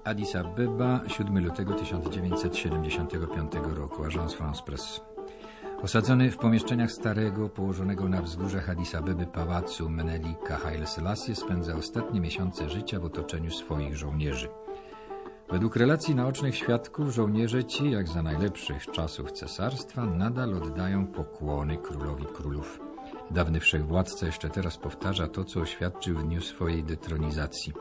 Addis 0.04 0.36
Abeba, 0.36 1.00
7 1.08 1.44
lutego 1.44 1.74
1975 1.74 3.52
roku, 3.62 4.04
Agence 4.04 4.36
France 4.36 4.62
Presse. 4.62 5.00
Osadzony 5.82 6.30
w 6.30 6.36
pomieszczeniach 6.36 6.92
starego, 6.92 7.48
położonego 7.48 8.08
na 8.08 8.22
wzgórzach 8.22 8.70
Addis 8.70 8.94
Abeby 8.94 9.26
pałacu 9.26 9.90
Menelika 9.90 10.56
Haile 10.56 10.86
Selassie 10.86 11.34
spędza 11.34 11.76
ostatnie 11.76 12.20
miesiące 12.20 12.70
życia 12.70 13.00
w 13.00 13.04
otoczeniu 13.04 13.50
swoich 13.50 13.96
żołnierzy. 13.96 14.48
Według 15.50 15.76
relacji 15.76 16.14
naocznych 16.14 16.56
świadków, 16.56 17.14
żołnierze 17.14 17.64
ci, 17.64 17.90
jak 17.90 18.08
za 18.08 18.22
najlepszych 18.22 18.86
czasów 18.86 19.32
cesarstwa, 19.32 20.06
nadal 20.06 20.54
oddają 20.54 21.06
pokłony 21.06 21.76
królowi 21.76 22.24
królów. 22.26 22.80
Dawny 23.30 23.60
wszechwładca 23.60 24.26
jeszcze 24.26 24.50
teraz 24.50 24.76
powtarza 24.78 25.28
to, 25.28 25.44
co 25.44 25.60
oświadczył 25.60 26.18
w 26.18 26.22
dniu 26.22 26.42
swojej 26.42 26.84
detronizacji. 26.84 27.72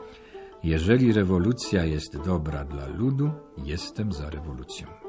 Jeżeli 0.64 1.12
rewolucja 1.12 1.84
jest 1.84 2.16
dobra 2.16 2.64
dla 2.64 2.86
ludu, 2.86 3.30
jestem 3.64 4.12
za 4.12 4.30
rewolucją. 4.30 5.05